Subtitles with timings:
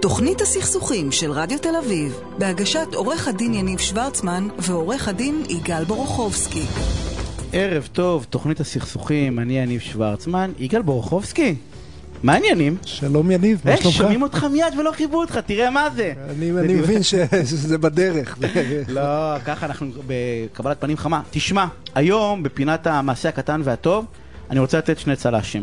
[0.00, 6.62] תוכנית הסכסוכים של רדיו תל אביב, בהגשת עורך הדין יניב שוורצמן ועורך הדין יגאל בורוכובסקי.
[7.52, 10.52] ערב טוב, תוכנית הסכסוכים, אני יניב שוורצמן.
[10.58, 11.54] יגאל בורוכובסקי,
[12.22, 12.76] מה העניינים?
[12.84, 13.96] שלום יניב, מה אה, שלומך?
[13.96, 16.12] שומעים אותך מיד ולא חיברו אותך, תראה מה זה.
[16.30, 17.14] אני אני מבין ש-
[17.50, 18.38] שזה בדרך.
[18.88, 19.00] לא,
[19.44, 21.20] ככה אנחנו בקבלת פנים חמה.
[21.30, 24.04] תשמע, היום בפינת המעשה הקטן והטוב,
[24.50, 25.62] אני רוצה לתת שני צל"שים.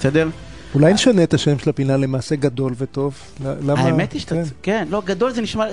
[0.00, 0.28] בסדר?
[0.74, 3.18] אולי נשנה את השם של הפינה למעשה גדול וטוב.
[3.62, 3.80] למה?
[3.80, 4.34] האמת היא שאתה...
[4.34, 4.42] כן.
[4.62, 5.64] כן, לא, גדול זה נשמע...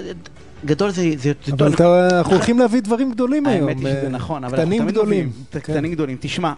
[0.65, 1.09] גדול זה...
[1.17, 3.67] זה- אבל אתה- אנחנו הולכים להביא דברים גדולים היום.
[3.67, 5.31] האמת היא שזה אה, נכון, אבל קטנים גדולים.
[5.51, 5.59] כן.
[5.59, 6.17] קטנים גדולים.
[6.19, 6.53] תשמע,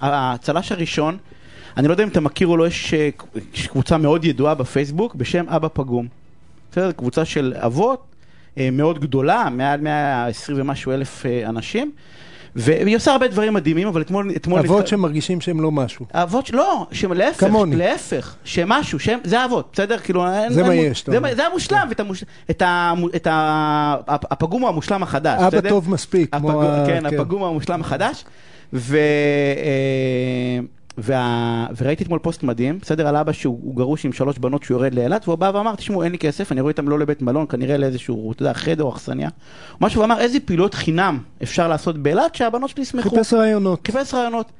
[0.00, 1.16] הצל"ש הראשון,
[1.76, 3.08] אני לא יודע אם אתה מכיר או לא, יש אה,
[3.54, 6.06] יש קבוצה מאוד ידועה בפייסבוק בשם אבא פגום.
[6.72, 6.92] בסדר?
[6.92, 8.02] קבוצה של אבות,
[8.58, 11.92] אה, מאוד גדולה, מעל 120 ומשהו אלף אנשים,
[12.56, 14.32] והיא עושה הרבה דברים מדהימים, אבל אתמול...
[14.36, 16.06] אתמול אבות שמרגישים שהם לא משהו.
[16.14, 17.76] אבות, לא, שלהפך, כמוני.
[17.76, 19.98] להפך, שמשהו, שהם, זה אבות, בסדר?
[19.98, 23.96] כאילו, אין- זה אין מה יש, זה זה המושלם, ואת המוש- את ה- את ה-
[24.08, 25.68] הפגום המושלם החדש, אבא בסדר?
[25.70, 26.36] טוב מספיק.
[26.36, 28.24] כמו הפגום, ה- כן, הפגום המושלם החדש.
[28.72, 28.96] ו...
[29.56, 30.60] אה,
[30.98, 31.66] וה...
[31.76, 34.94] וראיתי אתמול פוסט מדהים, בסדר, על אבא שהוא הוא גרוש עם שלוש בנות שהוא יורד
[34.94, 37.76] לאילת, והוא בא ואמר, תשמעו, אין לי כסף, אני רואה אותם לא לבית מלון, כנראה
[37.76, 39.28] לאיזשהו, אתה יודע, חדר או אכסניה.
[39.80, 43.10] משהו, הוא אמר, איזה פעילות חינם אפשר לעשות באילת שהבנות שלי ישמחו.
[43.10, 43.86] חיפש רעיונות.
[43.86, 44.52] חיפש רעיונות.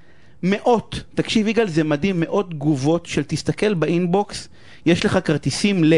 [0.43, 4.49] מאות, תקשיב יגאל, זה מדהים, מאות תגובות של תסתכל באינבוקס,
[4.87, 5.95] יש לך כרטיסים ל...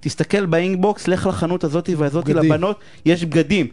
[0.00, 2.52] תסתכל באינבוקס, לך לחנות הזאתי והזאתי בגדים.
[2.52, 3.66] לבנות, יש בגדים.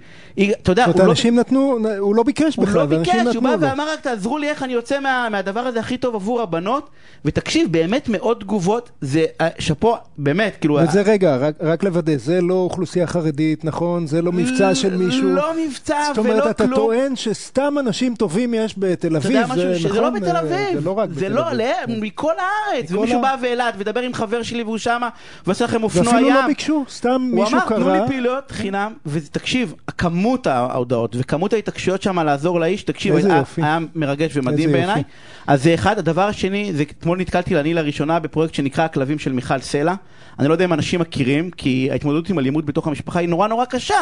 [0.61, 1.09] אתה יודע, זאת הוא לא...
[1.11, 3.55] אנשים נתנו, הוא לא ביקש הוא בכלל, לא ואנשים ביקש, הוא בא.
[3.59, 6.89] ואמר רק תעזרו לי איך אני יוצא מה, מהדבר הזה הכי טוב עבור הבנות
[7.25, 12.41] ותקשיב באמת מאות תגובות זה אה, שאפו באמת כאילו וזה רגע, רק- רק לוודא, זה
[12.41, 14.07] לא אוכלוסייה חרדית, נכון?
[14.07, 15.29] זה לא מבצע של מישהו.
[15.29, 16.75] לא מבצע זאת ולא אומרת, אתה כלום.
[16.79, 20.39] טוען שסתם אנשים טובים יש בתל אתה יודע אביב, משהו זה לא נכון, בתל אה,
[20.41, 21.57] אביב, זה לא רק זה בתל לא, אביב.
[21.57, 21.99] לה- כן.
[22.01, 25.09] מכל הארץ, ומישהו בא ואילת, ודבר עם חבר שלי והוא שמה,
[25.45, 26.35] ועושה לכם אופנוע ואפילו ים.
[26.35, 28.07] לא ביקשו, סתם הוא מישהו אמר, תנו לי קרא.
[28.07, 33.43] פעילויות חינם, ותקשיב, כמות ההודעות וכמות ההתעקשויות שם לעזור לאיש, תקשיב, היה.
[33.57, 35.03] היה מרגש ומדהים בעיניי.
[35.47, 39.59] אז זה אחד, הדבר השני, זה אתמול נתקלתי אני לראשונה בפרויקט שנקרא הכלבים של מיכל
[39.59, 39.93] סלע.
[40.39, 43.65] אני לא יודע אם אנשים מכירים, כי ההתמודדות עם אלימות בתוך המשפחה היא נורא נורא
[43.65, 43.99] קשה.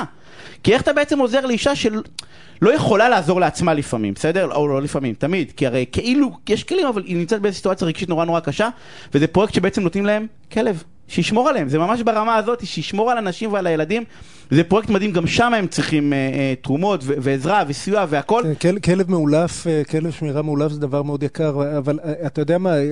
[0.64, 4.52] כי איך אתה בעצם עוזר לאישה שלא יכולה לעזור לעצמה לפעמים, בסדר?
[4.52, 5.52] או לא לפעמים, תמיד.
[5.58, 8.70] כי הרי כאילו, יש כלים, אבל היא נמצאת באיזו סיטואציה רגשית נורא נורא קשה,
[9.14, 10.84] וזה פרויקט שבעצם נותנים להם כלב.
[11.08, 14.04] שישמור עליהם, זה ממש ברמה הזאת, שישמור על הנשים ועל הילדים.
[14.52, 18.44] זה פרויקט מדהים, גם שם הם צריכים אה, אה, תרומות ו- ועזרה וסיוע והכל.
[18.60, 22.42] כן, כל- כלב מאולף, אה, כלב שמירה מאולף זה דבר מאוד יקר, אבל אה, אתה
[22.42, 22.86] יודע מה, אה, אה,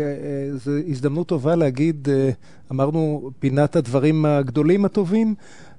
[0.58, 2.30] זו הזדמנות טובה להגיד, אה,
[2.72, 5.36] אמרנו, פינת הדברים הגדולים הטובים.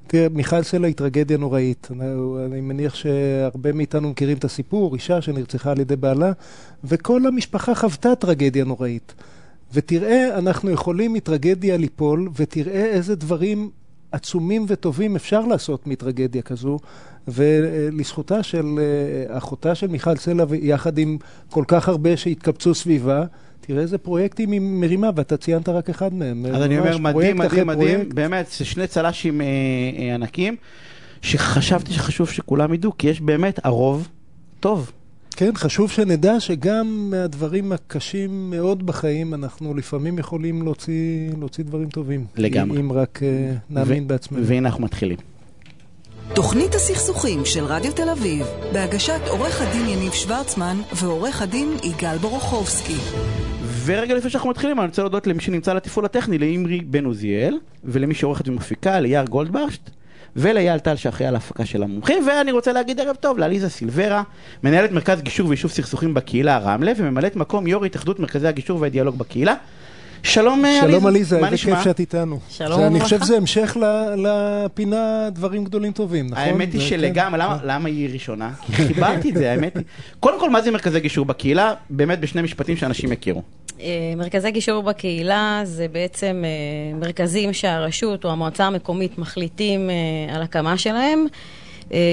[0.06, 1.88] תראה, מיכל סלע היא טרגדיה נוראית.
[1.90, 2.04] אני-
[2.46, 6.32] אני מניח שהרבה מאיתנו מכירים את הסיפור, אישה שנרצחה על ידי בעלה,
[6.84, 9.14] וכל המשפחה חוותה טרגדיה נוראית.
[9.72, 13.70] ותראה, אנחנו יכולים מטרגדיה ליפול, ותראה איזה דברים
[14.12, 16.78] עצומים וטובים אפשר לעשות מטרגדיה כזו.
[17.28, 21.18] ולזכותה של אה, אחותה של מיכל סלע, יחד עם
[21.50, 23.24] כל כך הרבה שהתקבצו סביבה,
[23.60, 26.46] תראה איזה פרויקטים היא מרימה, ואתה ציינת רק אחד מהם.
[26.46, 28.14] אז אני ממש אומר, מדהים, מדהים, מדהים, פרויקט.
[28.14, 29.46] באמת, זה שני צל"שים אה,
[29.98, 30.56] אה, ענקים,
[31.22, 34.08] שחשבתי שחשוב שכולם ידעו, כי יש באמת הרוב
[34.60, 34.92] טוב.
[35.34, 42.26] כן, חשוב שנדע שגם מהדברים הקשים מאוד בחיים, אנחנו לפעמים יכולים להוציא, להוציא דברים טובים.
[42.36, 42.80] לגמרי.
[42.80, 44.46] אם רק אה, נאמין ו- בעצמנו.
[44.46, 45.16] והנה אנחנו מתחילים.
[46.34, 52.96] תוכנית הסכסוכים של רדיו תל אביב, בהגשת עורך הדין יניב שוורצמן ועורך הדין יגאל בורוכובסקי.
[53.84, 57.58] ורגע לפני שאנחנו מתחילים, אני רוצה להודות למי שנמצא על התפעול הטכני, לאמרי בן עוזיאל,
[57.84, 59.90] ולמי שעורכת ומפיקה, ליאר גולדברשט,
[60.36, 64.22] ולאייל טל שאחראי על ההפקה של המומחים, ואני רוצה להגיד ערב טוב לעליזה סילברה,
[64.64, 69.54] מנהלת מרכז גישור ויישוב סכסוכים בקהילה רמלה, וממלאת מקום יו"ר התאחדות מרכזי הגישור והדיאלוג בקהילה.
[70.22, 71.56] שלום אה, שלום עליזה, איזה?
[71.56, 72.38] כיף שאת איתנו.
[72.48, 73.04] שלום זה, אני וברכה.
[73.04, 76.38] חושב שזה המשך ל- לפינה דברים גדולים טובים, נכון?
[76.44, 77.46] האמת היא זה- שלגמרי, כן.
[77.46, 78.50] למה, למה היא ראשונה?
[78.66, 79.84] כי חיברתי את זה, האמת היא.
[80.20, 81.74] קודם כל, מה זה מרכזי גישור בקהילה?
[81.90, 83.42] באמת בשני משפטים שאנשים יכירו.
[83.82, 90.42] אה, מרכזי גישור בקהילה זה בעצם אה, מרכזים שהרשות או המועצה המקומית מחליטים אה, על
[90.42, 91.26] הקמה שלהם.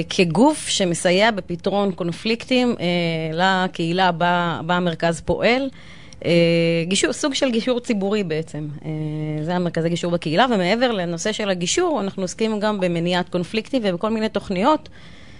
[0.10, 2.76] כגוף שמסייע בפתרון קונפליקטים
[3.34, 5.70] לקהילה בה, בה המרכז פועל.
[6.84, 8.68] גישור, סוג של גישור ציבורי בעצם.
[9.42, 14.30] זה המרכזי גישור בקהילה, ומעבר לנושא של הגישור, אנחנו עוסקים גם במניעת קונפליקטים ובכל מיני
[14.30, 14.90] תוכניות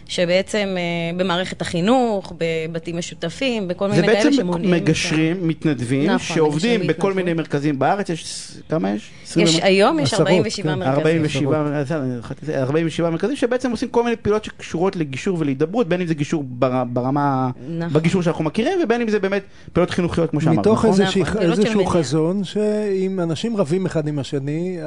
[0.10, 0.84] שבעצם אה,
[1.18, 4.72] במערכת החינוך, בבתים משותפים, בכל מיני כאלה זה שמונעים.
[4.72, 7.16] בעצם מגשרים, מתנדבים, נכון, שעובדים מגשרים בכל בהתנדבות.
[7.16, 9.10] מיני מרכזים בארץ, יש, כמה יש?
[9.24, 10.80] יש, 20 היום יש עשרות, 47 כן.
[10.80, 10.98] מרכזים.
[10.98, 16.02] 47, בסדר, חשבתי שזה 47 מרכזים שבעצם עושים כל מיני פעולות שקשורות לגישור ולהידברות, בין
[16.02, 17.94] אם זה גישור בר, ברמה, נכון.
[17.94, 20.90] בגישור שאנחנו מכירים, ובין אם זה באמת פעולות חינוכיות כמו שאמרת, מתוך נכון?
[21.02, 21.86] איזושהי- נכון, פעילות איזשהו.
[21.86, 24.78] חזון, שאם אנשים רבים אחד עם השני,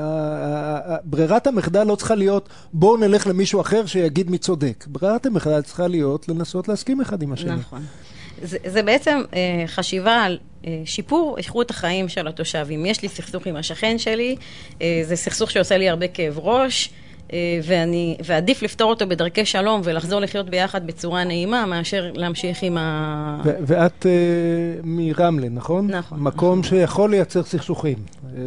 [1.04, 4.84] ברירת המחדל לא צריכה להיות בואו נלך למישהו אחר שיגיד מי צודק.
[4.88, 7.56] ברירת המחדל צריכה להיות לנסות להסכים אחד עם השני.
[7.56, 7.82] נכון.
[8.42, 12.86] זה, זה בעצם אה, חשיבה על אה, שיפור איכות החיים של התושבים.
[12.86, 14.36] יש לי סכסוך עם השכן שלי,
[14.82, 16.90] אה, זה סכסוך שעושה לי הרבה כאב ראש,
[17.32, 22.78] אה, ואני, ועדיף לפתור אותו בדרכי שלום ולחזור לחיות ביחד בצורה נעימה, מאשר להמשיך עם
[22.78, 23.40] ה...
[23.44, 25.90] ו- ואת אה, מרמלה, נכון?
[25.90, 27.98] נכון, מקום שיכול לייצר סכסוכים.
[28.36, 28.40] אה,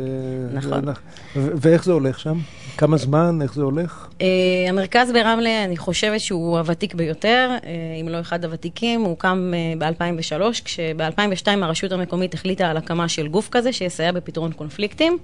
[0.54, 0.90] נכון.
[1.36, 2.38] ו- ואיך זה הולך שם?
[2.78, 3.40] כמה זמן?
[3.42, 4.08] איך זה הולך?
[4.20, 4.24] אה,
[4.70, 7.66] המרכז ברמלה, אני חושבת שהוא הוותיק ביותר, אה,
[8.02, 13.28] אם לא אחד הוותיקים, הוא הוקם אה, ב-2003, כשב-2002 הרשות המקומית החליטה על הקמה של
[13.28, 15.18] גוף כזה שיסייע בפתרון קונפליקטים.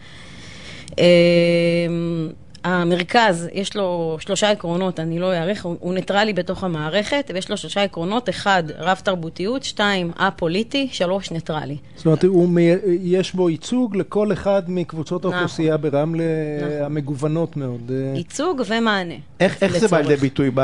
[2.63, 7.57] המרכז, יש לו שלושה עקרונות, אני לא אאריך, הוא, הוא ניטרלי בתוך המערכת, ויש לו
[7.57, 11.77] שלושה עקרונות, אחד, רב-תרבותיות, שתיים, א-פוליטי, שלוש, ניטרלי.
[11.95, 12.69] זאת אומרת, הוא מי...
[13.01, 15.33] יש בו ייצוג לכל אחד מקבוצות נכון.
[15.33, 16.23] האוכלוסייה ברמלה
[16.61, 16.71] נכון.
[16.85, 17.91] המגוונות מאוד.
[17.91, 19.13] אה, ייצוג ומענה.
[19.39, 19.99] איך, איך זה בא.
[20.01, 20.61] לידי ביטוי ב...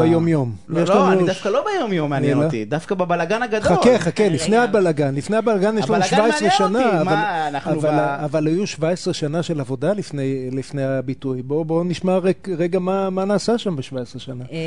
[0.00, 0.52] ביום-יום.
[0.68, 2.44] לא, לא, לנו אני ש- דווקא לא ביום-יום מעניין אלא?
[2.44, 3.60] אותי, דווקא בבלגן הגדול.
[3.60, 4.56] חכה, חכה, לפני.
[4.56, 5.14] הבלגן.
[5.14, 8.66] לפני הבלגן יש לנו הבלגן 17 מעניין שנה, אותי, אבל, מה, אבל, ב- אבל היו
[8.66, 11.33] 17 שנה של עבודה לפני, לפני הביטוי.
[11.42, 14.44] בואו בוא נשמע רק, רגע מה, מה נעשה שם ב-17 שנה.
[14.52, 14.58] אה,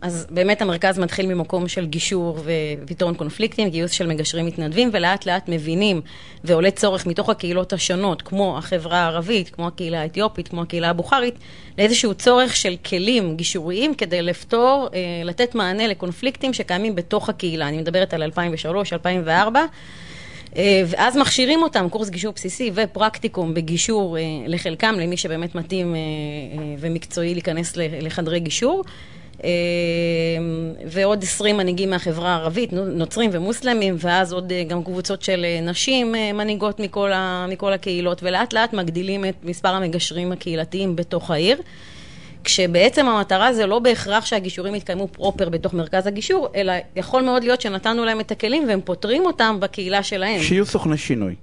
[0.00, 2.38] אז באמת המרכז מתחיל ממקום של גישור
[2.84, 6.00] ופתרון קונפליקטים, גיוס של מגשרים מתנדבים, ולאט לאט מבינים
[6.44, 11.34] ועולה צורך מתוך הקהילות השונות, כמו החברה הערבית, כמו הקהילה האתיופית, כמו הקהילה הבוכרית,
[11.78, 17.68] לאיזשהו צורך של כלים גישוריים כדי לפתור, אה, לתת מענה לקונפליקטים שקיימים בתוך הקהילה.
[17.68, 19.60] אני מדברת על 2003, 2004.
[20.56, 26.00] אה, ואז מכשירים אותם, קורס גישור בסיסי ופרקטיקום בגישור אה, לחלקם, למי שבאמת מתאים אה,
[26.78, 28.84] ומקצועי להיכנס לחדרי גישור.
[30.86, 36.80] ועוד 20 מנהיגים מהחברה הערבית, נו- נוצרים ומוסלמים, ואז עוד גם קבוצות של נשים מנהיגות
[36.80, 41.58] מכל, ה, מכל הקהילות, ולאט לאט מגדילים את מספר המגשרים הקהילתיים בתוך העיר.
[42.48, 47.44] כשבעצם המטרה זה לא בהכרח שהגישורים יתקיימו פר אופר בתוך מרכז הגישור, אלא יכול מאוד
[47.44, 51.34] להיות שנתנו להם את הכלים והם פותרים אותם בקהילה שלהם, שיהיו סוכני שינוי,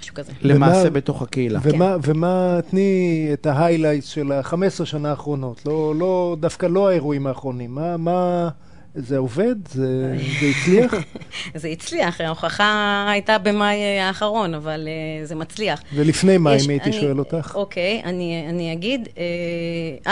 [0.00, 0.32] משהו כזה.
[0.42, 1.60] למעשה ומה- בתוך הקהילה.
[1.62, 2.90] ומה, ומה, תני
[3.32, 4.54] את ה highlights של ה-15
[4.84, 7.74] שנה האחרונות, לא, לא, דווקא לא האירועים האחרונים.
[7.74, 8.48] מה, מה,
[8.94, 9.54] זה עובד?
[9.68, 10.94] זה, זה הצליח?
[11.54, 15.82] זה הצליח, ההוכחה הייתה במאי אה, האחרון, אבל אה, זה מצליח.
[15.94, 17.52] ולפני מה, יש- אם הייתי אני- שואל אותך?
[17.54, 19.22] אוקיי, אני, אני אגיד, אה,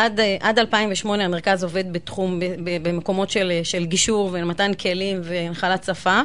[0.00, 5.20] עד, אה, עד 2008 המרכז עובד בתחום, ב, ב, במקומות של, של גישור ומתן כלים
[5.22, 6.20] והנחלת שפה.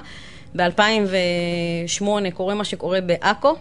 [0.55, 2.03] ב-2008
[2.33, 3.55] קורה מה שקורה בעכו.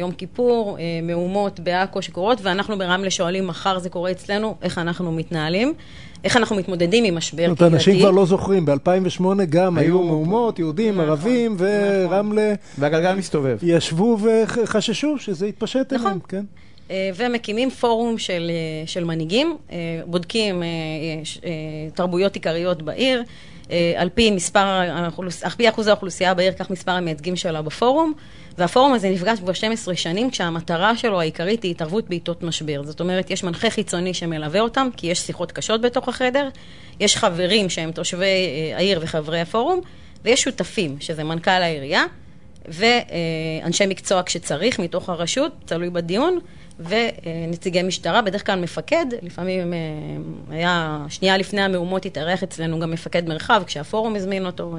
[0.00, 5.74] יום כיפור, מהומות בעכו שקורות, ואנחנו ברמלה שואלים, מחר זה קורה אצלנו, איך אנחנו מתנהלים,
[6.24, 7.74] איך אנחנו מתמודדים עם משבר זאת אומרת, קהילתי.
[7.76, 13.58] אנשים כבר לא זוכרים, ב-2008 גם היו- מהומות, יהודים, נכון, ערבים, ורמלה והגלגל מסתובב.
[13.62, 16.06] ישבו וחששו שזה יתפשט נכון.
[16.06, 16.44] אליהם, כן?
[16.90, 19.76] אה, ומקימים פורום של, אה, של מנהיגים, אה,
[20.06, 20.62] בודקים
[21.94, 23.22] תרבויות עיקריות בעיר,
[23.96, 24.66] על פי מספר,
[25.42, 28.12] על פי אחוז האוכלוסייה בעיר, כך מספר המייצגים שלה בפורום,
[28.58, 32.82] והפורום הזה נפגש כבר 12 שנים, כשהמטרה שלו העיקרית היא התערבות בעיתות משבר.
[32.82, 36.48] זאת אומרת, יש מנחה חיצוני שמלווה אותם, כי יש שיחות קשות בתוך החדר,
[37.00, 39.80] יש חברים שהם תושבי אה, העיר וחברי הפורום,
[40.24, 42.04] ויש שותפים, שזה מנכ"ל העירייה,
[42.68, 46.38] ואנשי מקצוע כשצריך, מתוך הרשות, תלוי בדיון,
[46.80, 49.78] ונציגי משטרה, בדרך כלל מפקד, לפעמים אה,
[50.50, 54.76] היה, שנייה לפני המהומות התארח אצלנו גם מפקד מרחב, כשהפורום הזמין אותו.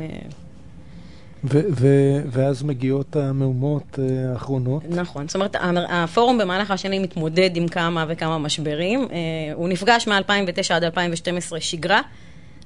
[1.44, 4.84] ו- ו- ואז מגיעות המהומות אה, האחרונות.
[4.90, 5.56] נכון, זאת אומרת,
[5.90, 9.08] הפורום במהלך השנים מתמודד עם כמה וכמה משברים.
[9.12, 9.18] אה,
[9.54, 12.02] הוא נפגש מ-2009 עד 2012 שגרה.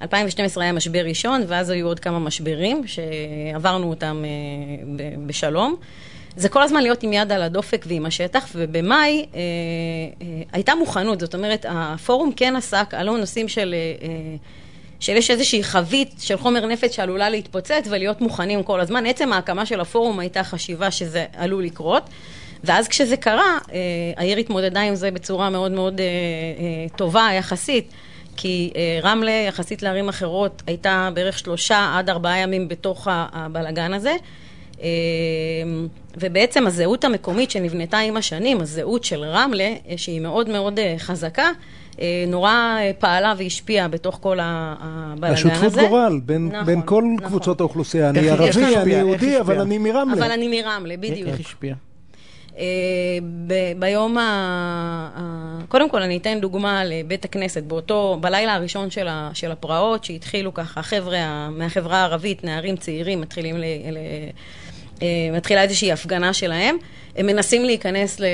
[0.02, 5.76] 2012 היה משבר ראשון, ואז היו עוד כמה משברים שעברנו אותם אה, ב- בשלום.
[6.36, 9.40] זה כל הזמן להיות עם יד על הדופק ועם השטח, ובמאי אה,
[10.22, 13.76] אה, הייתה מוכנות, זאת אומרת, הפורום כן עסק, עלו נושאים של...
[14.02, 14.08] אה,
[15.04, 19.06] אה, של יש איזושהי חבית של חומר נפץ שעלולה להתפוצץ ולהיות מוכנים כל הזמן.
[19.06, 22.10] עצם ההקמה של הפורום הייתה חשיבה שזה עלול לקרות.
[22.64, 23.80] ואז כשזה קרה, אה,
[24.18, 27.94] העיר התמודדה עם זה בצורה מאוד מאוד אה, אה, טובה יחסית,
[28.38, 34.16] כי אה, רמלה, יחסית לערים אחרות, הייתה בערך שלושה עד ארבעה ימים בתוך הבלגן הזה.
[34.84, 34.90] אה,
[36.18, 41.50] ובעצם הזהות המקומית שנבנתה עם השנים, הזהות של רמלה, אה, שהיא מאוד מאוד אה, חזקה,
[42.28, 45.52] נורא פעלה והשפיעה בתוך כל הבלאגן הזה.
[45.52, 47.28] השותפות גורל בין, נכון, בין כל נכון.
[47.28, 48.10] קבוצות האוכלוסייה.
[48.10, 50.14] אני ערבי, אני יהודי, אבל אני מרמלה.
[50.14, 51.30] אבל אני מרמלה, בדיוק.
[51.30, 51.76] איך השפיע?
[53.80, 55.64] ביום ה...
[55.68, 60.54] קודם כל אני אתן דוגמה לבית הכנסת, באותו, בלילה הראשון של, ה, של הפרעות, שהתחילו
[60.54, 63.64] ככה חבר'ה מהחברה הערבית, נערים צעירים, מתחילים ל...
[63.92, 64.30] ל אה,
[65.34, 66.78] מתחילה איזושהי הפגנה שלהם.
[67.16, 68.26] הם מנסים להיכנס, ל,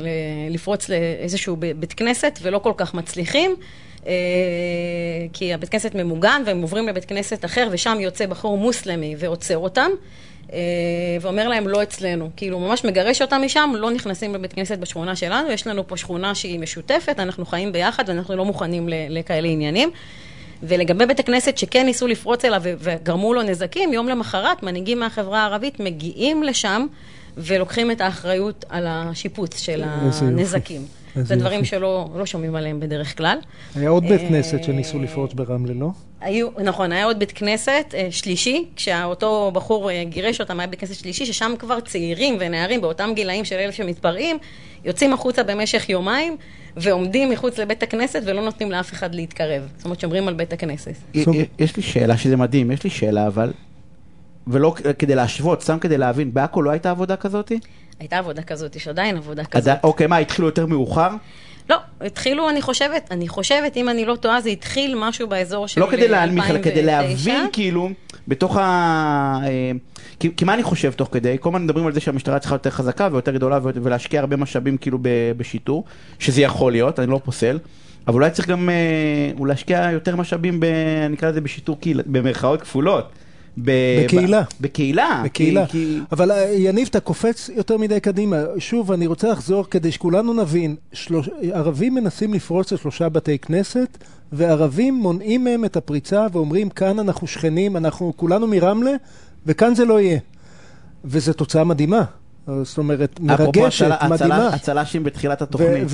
[0.00, 0.08] ל,
[0.50, 3.56] לפרוץ לאיזשהו בית כנסת ולא כל כך מצליחים.
[4.06, 4.12] אה,
[5.32, 9.90] כי הבית כנסת ממוגן והם עוברים לבית כנסת אחר ושם יוצא בחור מוסלמי ועוצר אותם
[10.52, 10.58] אה,
[11.20, 15.50] ואומר להם לא אצלנו, כאילו ממש מגרש אותם משם, לא נכנסים לבית כנסת בשכונה שלנו,
[15.50, 19.90] יש לנו פה שכונה שהיא משותפת, אנחנו חיים ביחד ואנחנו לא מוכנים לכאלה עניינים.
[20.62, 25.80] ולגבי בית הכנסת שכן ניסו לפרוץ אליו וגרמו לו נזקים, יום למחרת מנהיגים מהחברה הערבית
[25.80, 26.86] מגיעים לשם
[27.36, 30.82] ולוקחים את האחריות על השיפוץ של הנזקים.
[31.22, 33.38] זה דברים שלא לא שומעים עליהם בדרך כלל.
[33.74, 35.90] היה עוד בית כנסת שניסו לפרוץ ברמלה, לא?
[36.20, 40.80] היו, נכון, היה עוד בית כנסת אה, שלישי, כשאותו בחור אה, גירש אותם, היה בית
[40.80, 44.38] כנסת שלישי, ששם כבר צעירים ונערים באותם גילאים של אלה שמתפרעים,
[44.84, 46.36] יוצאים החוצה במשך יומיים
[46.76, 49.62] ועומדים מחוץ לבית הכנסת ולא נותנים לאף אחד להתקרב.
[49.76, 50.94] זאת אומרת, שומרים על בית הכנסת.
[51.58, 53.52] יש לי שאלה שזה מדהים, יש לי שאלה אבל,
[54.46, 57.58] ולא כדי להשוות, סתם כדי להבין, בעכו לא הייתה עבודה כזאתי?
[58.00, 59.76] הייתה עבודה כזאת, יש עדיין עבודה כזאת.
[59.82, 61.08] אוקיי, מה, התחילו יותר מאוחר?
[61.70, 65.82] לא, התחילו, אני חושבת, אני חושבת, אם אני לא טועה, זה התחיל משהו באזור של
[65.82, 65.96] 2009.
[65.96, 67.90] לא כדי להנמיך, אלא כדי להבין, כאילו,
[68.28, 68.60] בתוך ה...
[69.44, 69.72] אה,
[70.20, 71.36] כי, כי מה אני חושב תוך כדי?
[71.40, 74.98] כל הזמן מדברים על זה שהמשטרה צריכה יותר חזקה ויותר גדולה ולהשקיע הרבה משאבים כאילו
[75.36, 75.84] בשיטור,
[76.18, 77.58] שזה יכול להיות, אני לא פוסל.
[78.06, 80.64] אבל אולי צריך גם אה, להשקיע יותר משאבים, ב,
[81.06, 83.12] אני אקרא לזה בשיטור קהילה, במרכאות כפולות.
[83.62, 84.42] בקהילה.
[84.60, 85.22] בקהילה.
[85.24, 85.66] בקהילה.
[85.66, 85.98] כי...
[86.12, 88.36] אבל אה, יניב, אתה קופץ יותר מדי קדימה.
[88.58, 90.76] שוב, אני רוצה לחזור כדי שכולנו נבין.
[90.92, 91.28] שלוש...
[91.52, 93.98] ערבים מנסים לפרוץ לשלושה בתי כנסת,
[94.32, 98.92] וערבים מונעים מהם את הפריצה ואומרים, כאן אנחנו שכנים, אנחנו כולנו מרמלה,
[99.46, 100.18] וכאן זה לא יהיה.
[101.04, 102.04] וזו תוצאה מדהימה.
[102.62, 104.48] זאת אומרת, מרגשת, מדהימה.
[104.48, 105.84] הצל"שים בתחילת התוכנית.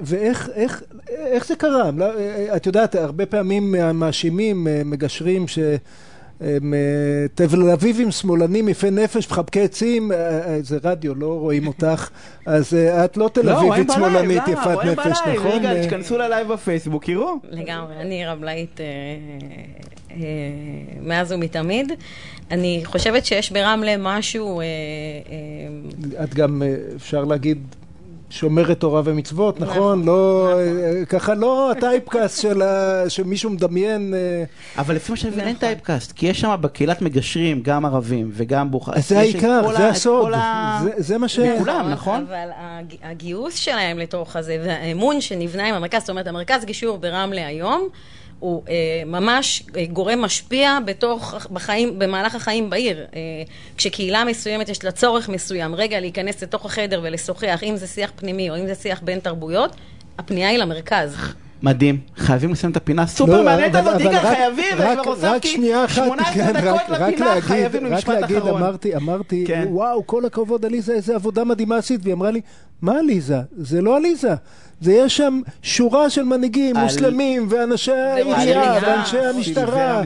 [0.00, 1.90] ואיך זה קרה?
[1.96, 5.58] לא, אה, אה, את יודעת, הרבה פעמים מאשימים מגשרים ש...
[6.40, 6.78] הם אה,
[7.34, 12.08] תל אביבים שמאלנים יפי נפש, מחבקי עצים, אה, אה, זה רדיו, לא רואים אותך,
[12.46, 15.50] אז את לא תל לא, אביבית שמאלנית לא, יפת נפש, נכון?
[15.50, 17.34] רגע, תיכנסו ללייב בפייסבוק, יראו.
[17.50, 18.80] לגמרי, אני רבלאית
[21.00, 21.92] מאז ומתמיד.
[22.50, 24.60] אני חושבת שיש ברמלה משהו...
[26.24, 26.62] את גם,
[26.96, 27.58] אפשר להגיד...
[28.36, 29.76] שומרת תורה ומצוות, נכון?
[29.76, 30.04] נכון?
[30.04, 31.04] לא, נכון.
[31.04, 32.62] ככה לא הטייפקאסט של
[33.08, 34.14] שמישהו מדמיין.
[34.14, 34.44] אה,
[34.78, 35.56] אבל לפי מה שאני מבין אין.
[35.56, 38.92] טייפקאסט, כי יש שם בקהילת מגשרים גם ערבים וגם בוכר.
[39.00, 40.32] זה העיקר, זה הסוד,
[40.96, 41.38] זה מה ש...
[41.58, 42.26] כולם, נכון?
[42.28, 42.48] אבל
[43.02, 47.88] הגיוס שלהם לתוך הזה והאמון שנבנה עם המרכז, זאת אומרת, המרכז גישור ברמלה היום,
[48.38, 48.74] הוא אה,
[49.06, 52.98] ממש אה, גורם משפיע בתוך, בחיים, במהלך החיים בעיר.
[53.14, 53.20] אה,
[53.76, 58.50] כשקהילה מסוימת יש לה צורך מסוים, רגע להיכנס לתוך החדר ולשוחח, אם זה שיח פנימי
[58.50, 59.76] או אם זה שיח בין תרבויות,
[60.18, 61.16] הפנייה היא למרכז.
[61.62, 65.48] מדהים, חייבים לסיים את הפינה סופר מעניינת הזאת, יגאל, חייבים, אני כבר הוספתי
[65.88, 68.22] 18 דקות לפינה, חייבים למשפט אחרון.
[68.22, 69.66] רק להגיד, אמרתי, אמרתי, כן.
[69.70, 72.40] וואו, כל הכבוד, עליזה, איזה עבודה מדהימה עשית, והיא אמרה לי,
[72.82, 73.40] מה עליזה?
[73.56, 74.34] זה לא עליזה.
[74.80, 80.02] זה יש שם שורה של מנהיגים, מוסלמים, ואנשי העירייה, ואנשי המשטרה,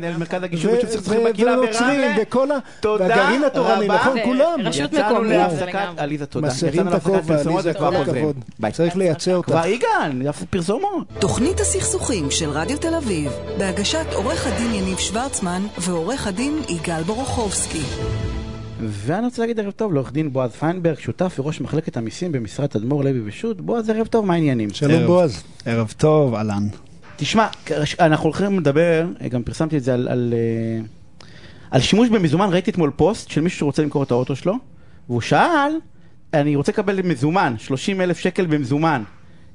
[1.38, 2.58] ונוצרים, וכל ה...
[2.84, 4.60] והגרעין התורני, נכון, כולם.
[4.64, 5.40] רשות מקומית.
[5.96, 6.46] עליזה, תודה.
[6.46, 8.36] מסירים את הכובע, עליזה, כל הכבוד.
[8.72, 9.50] צריך לייצר אותה.
[9.50, 11.06] כבר יגאל, פרסומות.
[11.18, 17.82] תוכנית הסכסוכים של רדיו תל אביב, בהגשת עורך הדין יניב שוורצמן ועורך הדין יגאל בורוכובסקי.
[18.82, 23.04] ואני רוצה להגיד ערב טוב לעורך דין בועז פיינברג, שותף וראש מחלקת המיסים במשרד תדמור
[23.04, 23.60] לוי ושות'.
[23.60, 24.70] בועז, ערב טוב, מה העניינים?
[24.70, 25.42] שלום בועז.
[25.66, 26.68] ערב טוב, אהלן.
[27.16, 27.46] תשמע,
[28.00, 30.84] אנחנו הולכים לדבר, גם פרסמתי את זה על, על, אה,
[31.70, 34.54] על שימוש במזומן, ראיתי אתמול פוסט של מישהו שרוצה למכור את האוטו שלו,
[35.08, 35.72] והוא שאל,
[36.34, 39.02] אני רוצה לקבל מזומן, 30 אלף שקל במזומן.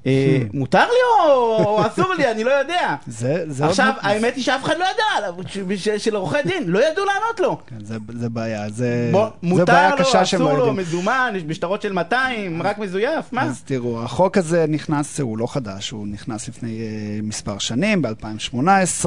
[0.06, 0.38] אה.
[0.54, 2.96] מותר לי או אסור לי, אני לא יודע.
[3.62, 7.58] עכשיו, האמת היא שאף אחד לא ידע, של עורכי דין, לא ידעו לענות לו.
[7.68, 7.86] כן,
[8.20, 9.12] זה בעיה, זה
[9.66, 10.60] בעיה קשה שהם לא יודעים.
[10.60, 13.44] מותר לו, אסור לו, מזומן, יש בשטרות של 200, רק מזויף, מה?
[13.44, 19.06] אז תראו, החוק הזה נכנס, הוא לא חדש, הוא נכנס לפני אה, מספר שנים, ב-2018,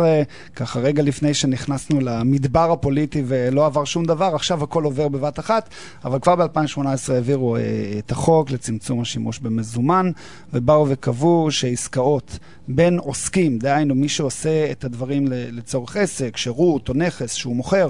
[0.57, 5.69] ככה רגע לפני שנכנסנו למדבר הפוליטי ולא עבר שום דבר, עכשיו הכל עובר בבת אחת,
[6.05, 7.61] אבל כבר ב-2018 העבירו אה,
[7.99, 10.11] את החוק לצמצום השימוש במזומן,
[10.53, 17.35] ובאו וקבעו שעסקאות בין עוסקים, דהיינו מי שעושה את הדברים לצורך עסק, שירות או נכס
[17.35, 17.89] שהוא מוכר,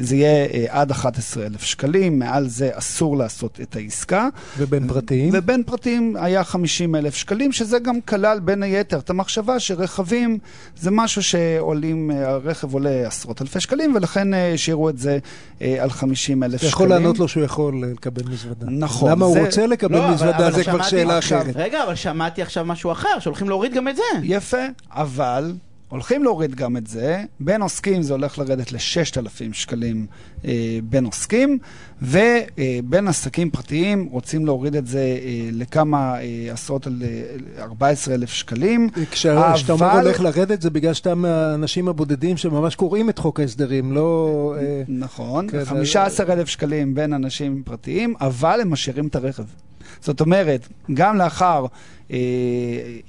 [0.00, 4.28] זה יהיה אה, עד 11,000 שקלים, מעל זה אסור לעשות את העסקה.
[4.58, 5.30] ובין פרטיים?
[5.32, 10.38] ובין פרטיים היה 50,000 שקלים, שזה גם כלל בין היתר את המחשבה שרכבים
[10.76, 15.18] זה משהו שעולים, אה, הרכב עולה עשרות אלפי שקלים, ולכן אה, השאירו את זה
[15.62, 16.68] אה, על 50,000 שקלים.
[16.68, 18.66] אתה יכול לענות לו שהוא יכול לקבל מזוודה.
[18.70, 21.56] נכון, למה הוא זה- רוצה לקבל לא, מזוודה, אבל זה כבר שאלה אחרת.
[21.56, 24.02] רגע, אבל שמעתי עכשיו משהו אחר, שהולכים להוריד גם את זה.
[24.22, 24.56] יפה,
[24.90, 25.52] אבל
[25.94, 27.22] הולכים להוריד גם את זה.
[27.40, 30.06] בין עוסקים זה הולך לרדת ל-6,000 שקלים
[30.44, 31.58] אה, בין עוסקים,
[32.02, 37.02] ובין עסקים פרטיים רוצים להוריד את זה אה, לכמה אה, עשרות על
[37.58, 38.88] אה, 14,000 שקלים.
[39.10, 43.92] כשאתה אומר אבל- הולך לרדת, זה בגלל שאתה מהאנשים הבודדים שממש קוראים את חוק ההסדרים,
[43.92, 44.54] לא...
[44.58, 49.44] אה, נכון, כן, 15,000 שקלים בין אנשים פרטיים, אבל הם משאירים את הרכב.
[50.00, 51.68] זאת אומרת, גם לאחר, אה,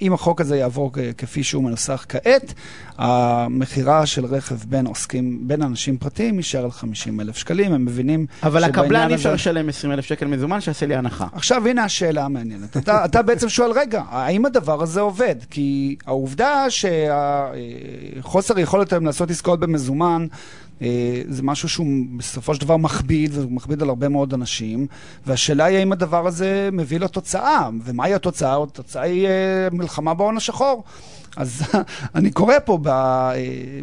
[0.02, 2.54] אם החוק הזה יעבור כפי שהוא מנוסח כעת,
[2.98, 7.74] המכירה של רכב בין עוסקים, בין אנשים פרטיים, יישאר על 50,000 שקלים.
[7.74, 11.28] הם מבינים אבל לקבלן אי אפשר לשלם 20 אלף שקל מזומן, שיעשה לי הנחה.
[11.34, 12.78] עכשיו הנה השאלה המעניינת.
[12.78, 15.36] אתה, אתה בעצם שואל, רגע, האם הדבר הזה עובד?
[15.50, 20.38] כי העובדה שהחוסר יכולת היום לעשות עסקאות במזומן, אה,
[21.28, 24.88] זה משהו שהוא בסופו של דבר מכביד, והוא מכביד על הרבה מאוד אנשים,
[25.26, 28.64] והשאלה היא האם הדבר הזה מביא לתוצאה, ומהי התוצאה?
[28.64, 30.84] התוצאה היא אה, מלחמה בהון השחור.
[31.38, 31.62] אז
[32.16, 33.34] אני קורא פה ב, אה,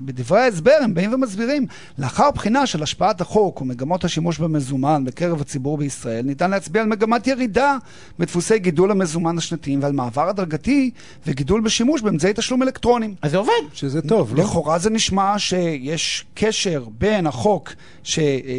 [0.04, 1.66] בדברי ההסבר, הם באים ומסבירים,
[1.99, 7.26] לאחר בחינה של השפעת החוק ומגמות השימוש במזומן בקרב הציבור בישראל, ניתן להצביע על מגמת
[7.26, 7.76] ירידה
[8.18, 10.90] בדפוסי גידול המזומן השנתיים ועל מעבר הדרגתי
[11.26, 13.14] וגידול בשימוש באמצעי תשלום אלקטרונים.
[13.23, 13.52] אז זה עובד.
[13.73, 14.42] שזה טוב, לא?
[14.42, 17.73] לכאורה זה נשמע שיש קשר בין החוק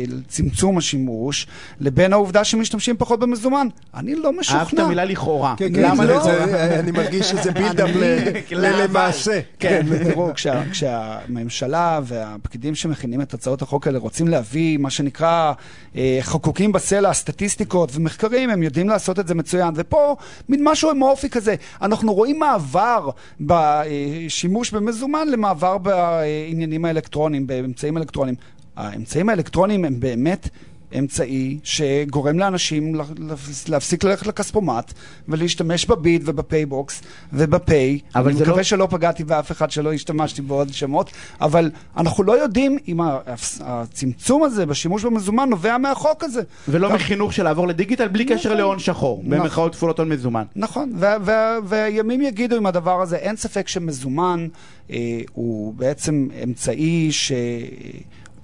[0.07, 1.47] לצמצום השימוש
[1.79, 3.67] לבין העובדה שמשתמשים פחות במזומן.
[3.95, 4.59] אני לא משוכנע.
[4.59, 5.55] אהבת המילה לכאורה.
[5.57, 6.23] כן, כן, למה לא?
[6.23, 8.17] זה- אני מרגיש שזה בילדאפ ל-
[8.83, 8.99] לאהבה.
[8.99, 9.39] ללמעשה.
[9.59, 15.53] כן, תראו, כשה, כשהממשלה והפקידים שמכינים את הצעות החוק האלה רוצים להביא מה שנקרא
[15.95, 19.73] אה, חקוקים בסלע, סטטיסטיקות ומחקרים, הם יודעים לעשות את זה מצוין.
[19.75, 20.15] ופה
[20.49, 21.55] מין משהו אמורפי כזה.
[21.81, 23.09] אנחנו רואים מעבר
[23.41, 28.35] בשימוש במזומן למעבר בעניינים האלקטרוניים, באמצעים אלקטרוניים.
[28.75, 30.49] האמצעים האלקטרוניים הם באמת...
[30.99, 33.03] אמצעי שגורם לאנשים לה-
[33.67, 34.93] להפסיק ללכת לכספומט
[35.27, 37.01] ולהשתמש בביט ובפייבוקס
[37.33, 37.99] וב pay.
[38.15, 42.41] אני זה מקווה לא- שלא פגעתי באף אחד שלא השתמשתי בעוד שמות, אבל אנחנו לא
[42.41, 42.99] יודעים אם
[43.61, 46.41] הצמצום הזה בשימוש במזומן נובע מהחוק הזה.
[46.67, 48.57] ולא גם- מחינוך של לעבור לדיגיטל בלי קשר נכון.
[48.57, 49.21] להון שחור.
[49.25, 49.37] נכון.
[49.39, 50.43] במרכאות כפולות הון מזומן.
[50.55, 53.15] נכון, וה- וה- והימים יגידו עם הדבר הזה.
[53.15, 54.47] אין ספק שמזומן
[54.91, 54.97] אה,
[55.33, 57.31] הוא בעצם אמצעי ש...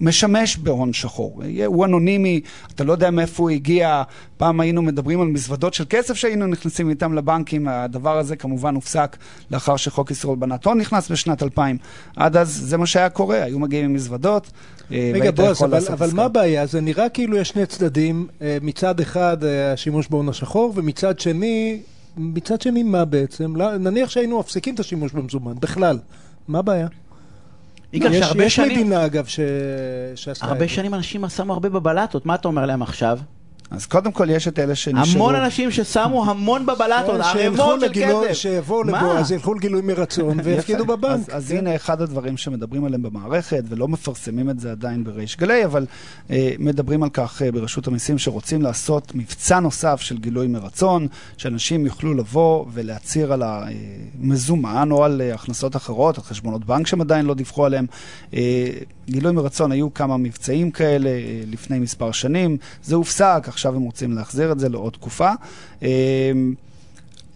[0.01, 1.41] משמש בהון שחור.
[1.65, 2.41] הוא אנונימי,
[2.75, 4.03] אתה לא יודע מאיפה הוא הגיע.
[4.37, 7.67] פעם היינו מדברים על מזוודות של כסף שהיינו נכנסים איתם לבנקים.
[7.67, 9.17] הדבר הזה כמובן הופסק
[9.51, 11.77] לאחר שחוק איסור הלבנת הון נכנס בשנת 2000.
[12.15, 14.51] עד אז זה מה שהיה קורה, היו מגיעים עם מזוודות.
[14.91, 16.15] אה, רגע, בועז, אבל, אבל עסקה.
[16.15, 16.65] מה הבעיה?
[16.65, 18.27] זה נראה כאילו יש שני צדדים.
[18.41, 21.79] אה, מצד אחד אה, השימוש בהון השחור, ומצד שני,
[22.17, 23.55] מצד שני מה בעצם?
[23.55, 25.97] לא, נניח שהיינו מפסיקים את השימוש במזומן, בכלל.
[26.47, 26.87] מה הבעיה?
[27.93, 28.71] יגאל, יש, שהרבה יש שנים...
[28.71, 29.39] מדינה, אגב, ש...
[30.15, 30.67] שעשתה את הרבה זה.
[30.67, 33.19] שנים אנשים שמו הרבה בבלטות, מה אתה אומר להם עכשיו?
[33.71, 35.15] אז קודם כל יש את אלה שנשארו.
[35.15, 38.33] המון אנשים ששמו המון בבלטות, ערימות של כסף.
[38.33, 38.97] שיבואו מה?
[38.97, 40.85] לבועז, ילכו לגילוי מרצון ויפקידו.
[40.85, 41.11] בבנק.
[41.11, 45.65] אז, אז הנה אחד הדברים שמדברים עליהם במערכת, ולא מפרסמים את זה עדיין בריש גלי,
[45.65, 45.85] אבל
[46.31, 51.85] אה, מדברים על כך אה, ברשות המיסים, שרוצים לעשות מבצע נוסף של גילוי מרצון, שאנשים
[51.85, 57.25] יוכלו לבוא ולהצהיר על המזומן או על אה, הכנסות אחרות, על חשבונות בנק שהם עדיין
[57.25, 57.85] לא דיווחו עליהם.
[58.33, 58.69] אה,
[59.09, 64.11] גילוי מרצון, היו כמה מבצעים כאלה אה, לפני מספר שנים, זה הופסק, עכשיו הם רוצים
[64.11, 65.31] להחזיר את זה לעוד תקופה.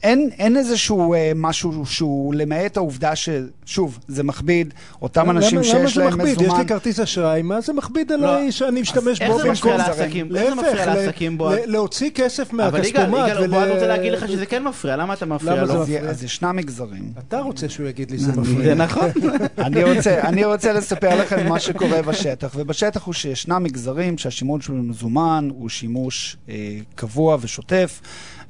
[0.04, 5.74] אין, אין איזשהו אה, משהו שהוא, למעט העובדה ששוב, זה מכביד, אותם אנשים למה, שיש
[5.76, 6.38] למה זה להם מכביד?
[6.38, 6.54] מזומן.
[6.54, 9.88] יש לי כרטיס אשראי, מה זה מכביד עליי שאני משתמש איך בו זה מפריע במקום
[9.88, 10.36] לעסקים?
[10.36, 11.60] איך זה מפריע להפך, לעסקים, ל- בועז?
[11.66, 13.30] להוציא כסף אבל יגאל, מהכספומט.
[13.32, 15.68] יגאל, בועז רוצה להגיד לך שזה כן מפריע, למה אתה מפריע למה לו?
[15.68, 16.02] זה אז, מפריע?
[16.02, 17.12] אז ישנם מגזרים.
[17.28, 18.74] אתה רוצה שהוא יגיד לי זה זה מפריע.
[18.76, 19.10] נכון.
[19.58, 25.50] אני רוצה, אני רוצה לספר לכם מה שקורה בשטח, ובשטח הוא שישנם מגזרים שהשימוש במזומן
[25.52, 26.56] הוא שימוש אה,
[26.96, 28.02] קבוע ושוטף,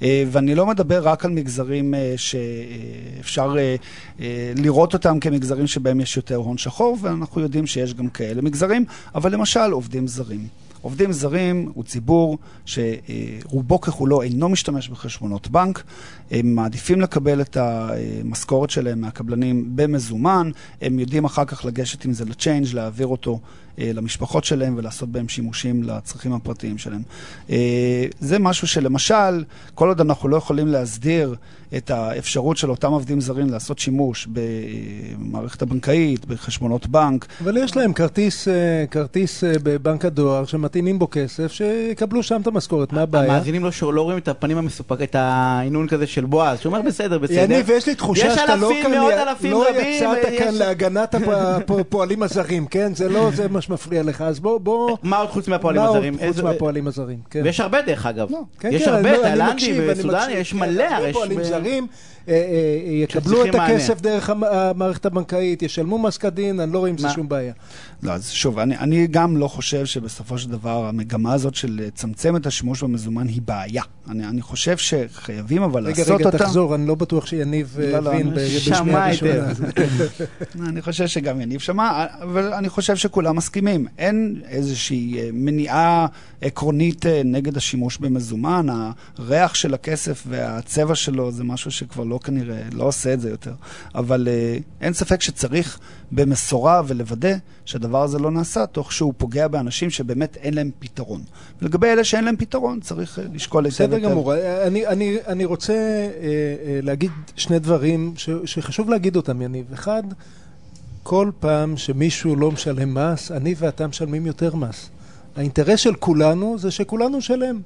[0.01, 3.75] אה, ואני לא מדבר רק על מגזרים אה, שאפשר אה,
[4.19, 8.85] אה, לראות אותם כמגזרים שבהם יש יותר הון שחור, ואנחנו יודעים שיש גם כאלה מגזרים,
[9.15, 10.47] אבל למשל עובדים זרים.
[10.81, 15.83] עובדים זרים הוא ציבור שרובו ככולו אינו משתמש בחשבונות בנק,
[16.31, 20.51] הם מעדיפים לקבל את המשכורת שלהם מהקבלנים במזומן,
[20.81, 23.39] הם יודעים אחר כך לגשת עם זה לצ'יינג', להעביר אותו
[23.77, 27.01] למשפחות שלהם ולעשות בהם שימושים לצרכים הפרטיים שלהם.
[27.49, 27.55] אה,
[28.19, 29.43] זה משהו שלמשל,
[29.75, 31.35] כל עוד אנחנו לא יכולים להסדיר
[31.77, 34.27] את האפשרות של אותם עובדים זרים לעשות שימוש
[35.19, 37.25] במערכת הבנקאית, בחשבונות בנק.
[37.43, 38.53] אבל יש להם כרטיס, אה,
[38.91, 43.31] כרטיס אה, בבנק הדואר שמטעינים בו כסף, שיקבלו שם את המשכורת, מה הבעיה?
[43.33, 47.17] המאזינים לא, שור- לא רואים את הפנים המסופק, את ההנהון כזה של בועז, שאומר בסדר,
[47.17, 47.39] בסדר.
[47.41, 50.39] יניב, יש לי תחושה יש שאתה לא אלפים, כאן, מאות אלפים לא רבים, יצאת יש-
[50.39, 51.27] כאן להגנת הפ-
[51.79, 52.95] הפועלים הזרים, כן?
[52.95, 54.97] זה לא זה מה שמפריע לך, אז בוא, בוא...
[55.03, 56.17] מה עוד חוץ מהפועלים מה עוד הזרים?
[56.27, 57.41] חוץ מהפועלים הזרים, כן.
[57.43, 58.27] ויש הרבה דרך אגב.
[58.59, 61.13] כן, יש כן, הרבה, אני תאילנדי וסודני, יש כן, מלא, הרבה יש...
[61.15, 61.87] פועלים זרים
[62.27, 62.39] אה, אה,
[62.93, 63.55] יקבלו את.
[63.55, 67.09] הכסף דרך המ- המערכת הבנקאית, ישלמו מס כדין, אני לא רואה עם זה?
[67.09, 67.53] שום בעיה.
[68.03, 72.35] לא, אז שוב, אני, אני גם לא חושב שבסופו של דבר המגמה הזאת של לצמצם
[72.35, 73.83] את השימוש במזומן היא בעיה.
[74.09, 76.37] אני, אני חושב שחייבים אבל רגע, לעשות רגע, אותה.
[76.37, 79.25] תחזור, אני לא בטוח שיניב אה, לא, לא, הבין אני ב- שמע בשנייה היטב.
[79.25, 79.69] הראשונה.
[80.69, 83.52] אני חושב שגם יניב שמע, אבל אני חושב שכולם מסכימים.
[83.97, 86.07] אין איזושהי אה, מניעה
[86.41, 88.67] עקרונית אה, נגד השימוש במזומן.
[89.17, 93.53] הריח של הכסף והצבע שלו זה משהו שכבר לא כנראה, לא עושה את זה יותר.
[93.95, 95.79] אבל אה, אין ספק שצריך
[96.11, 97.33] במשורה ולוודא
[97.65, 101.21] שהדבר הזה לא נעשה, תוך שהוא פוגע באנשים שבאמת אין להם פתרון.
[101.61, 103.99] ולגבי אלה שאין להם פתרון, צריך לשקול היטב בסדר.
[103.99, 104.35] גמור.
[104.67, 106.07] אני, אני, אני רוצה אה,
[106.65, 109.65] אה, להגיד שני דברים ש, שחשוב להגיד אותם, יניב.
[109.73, 110.03] אחד,
[111.03, 114.89] כל פעם שמישהו לא משלם מס, אני ואתה משלמים יותר מס.
[115.35, 117.61] האינטרס של כולנו זה שכולנו נשלם.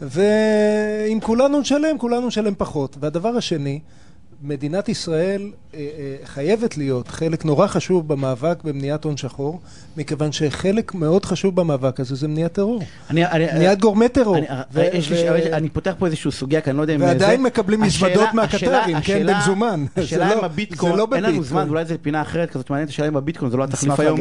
[0.00, 2.96] ואם כולנו נשלם, כולנו נשלם פחות.
[3.00, 3.80] והדבר השני,
[4.42, 5.52] מדינת ישראל
[6.24, 9.60] חייבת להיות חלק נורא חשוב במאבק במניעת הון שחור,
[9.96, 12.82] מכיוון שחלק מאוד חשוב במאבק הזה זה מניעת טרור.
[13.10, 14.36] אני- אני- מניעת גורמי טרור.
[14.38, 16.94] אני- ו- יש לי- ו- אבל אני פותח פה איזשהו סוגיה, כי אני לא יודע
[16.94, 17.00] אם...
[17.00, 19.84] ועדיין זה- מקבלים השאלה- מזוודות מהקטרים, כן, במזומן.
[19.96, 21.42] זה השאלה לא- אם זה הביטקוין, לא אין לנו בביטקוין.
[21.42, 24.18] זמן, אולי זו פינה אחרת כזאת מעניינת, השאלה אם הביטקוין זה לא התחליף היום.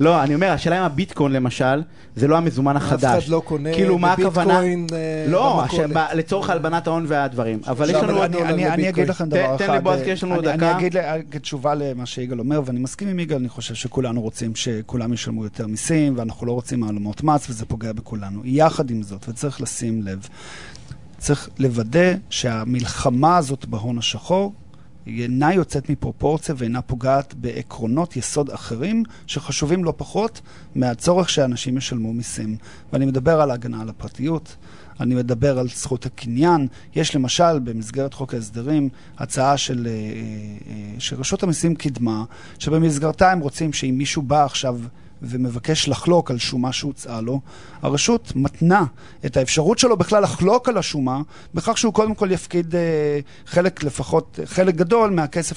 [0.00, 1.82] לא, אני אומר, השאלה אם הביטקוין למשל,
[2.16, 3.04] זה לא המזומן אף החדש.
[3.24, 4.44] אחד לא קונה כאילו, מה הכוונה?
[4.54, 5.64] בביטקוין, אה, לא,
[6.14, 7.60] לצורך הלבנת ההון והדברים.
[7.66, 8.22] אבל יש לא, לנו...
[8.24, 9.66] אני, אגיד לכם דבר אחד.
[9.66, 10.78] תן לי, בועז, אה, כי יש לנו אני, דקה.
[10.96, 15.44] אגיד כתשובה למה שיגאל אומר, ואני מסכים עם יגאל, אני חושב שכולנו רוצים שכולם ישלמו
[15.44, 18.40] יותר מיסים, ואנחנו לא רוצים העלמות מס, וזה פוגע בכולנו.
[18.44, 20.28] יחד עם זאת, וצריך לשים לב,
[21.18, 24.52] צריך לוודא שהמלחמה הזאת בהון השחור
[25.06, 30.40] היא אינה יוצאת מפרופורציה ואינה פוגעת בעקרונות יסוד אחרים שחשובים לא פחות
[30.74, 32.56] מהצורך שאנשים ישלמו מיסים.
[32.92, 34.56] ואני מדבר על ההגנה על הפרטיות,
[35.00, 36.66] אני מדבר על זכות הקניין.
[36.94, 42.24] יש למשל במסגרת חוק ההסדרים הצעה של, אה, אה, שרשות המיסים קידמה,
[42.58, 44.78] שבמסגרתה הם רוצים שאם מישהו בא עכשיו
[45.22, 47.40] ומבקש לחלוק על שומה שהוצעה לו,
[47.82, 48.84] הרשות מתנה
[49.26, 51.20] את האפשרות שלו בכלל לחלוק על השומה,
[51.54, 52.80] בכך שהוא קודם כל יפקיד אה,
[53.46, 55.56] חלק לפחות, חלק גדול מהכסף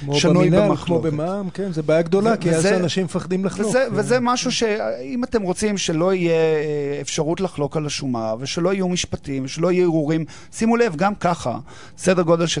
[0.00, 1.06] כמו ששנוי במינהל, כמו במחלוקת.
[1.12, 3.68] במע"מ, כן, זה בעיה גדולה, ו- כי אז וזה- אנשים מפחדים לחלוק.
[3.68, 3.94] וזה, כן.
[3.96, 9.44] וזה משהו שאם אתם רוצים שלא יהיה אה, אפשרות לחלוק על השומה, ושלא יהיו משפטים,
[9.44, 11.58] ושלא יהיו ערעורים, שימו לב, גם ככה,
[11.98, 12.60] סדר גודל של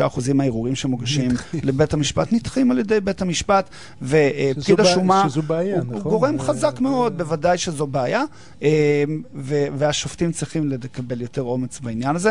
[0.00, 1.30] 99% מהערעורים שמוגשים
[1.62, 3.68] לבית המשפט נדחים על ידי בית המשפט,
[4.02, 4.16] ופקיד
[4.76, 6.02] בעיה- השומה שזו בעיה, הוא, נכון?
[6.02, 8.22] הוא גורם זה- חזק זה- מאוד, בוודאי שזו בעיה,
[8.62, 8.68] אה,
[9.34, 12.30] ו- והשופטים צריכים לקבל יותר אומץ בעניין הזה.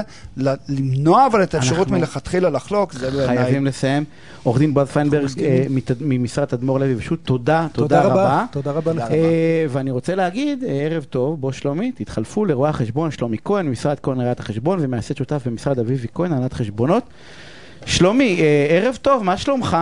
[0.70, 3.38] למנוע אבל את האפשרות אנחנו מלכתחילה לחלוק, זה בעיניי...
[3.38, 4.04] חייבים לסיים.
[4.44, 5.30] עורך דין בועז פיינברג.
[5.40, 5.66] אה,
[6.02, 8.24] ממשרד תדמור לוי ושות', תודה, תודה תודה רבה.
[8.24, 8.46] רבה.
[8.52, 9.12] תודה רבה לך.
[9.12, 9.18] אה,
[9.70, 14.22] ואני רוצה להגיד, אה, ערב טוב, בוא שלומי, תתחלפו לרואה החשבון שלומי כהן, ממשרד כהן
[14.22, 17.04] ראיית החשבון ומייסד שותף במשרד אביבי כהן, הנהלת חשבונות.
[17.86, 19.78] שלומי, אה, ערב טוב, מה שלומך?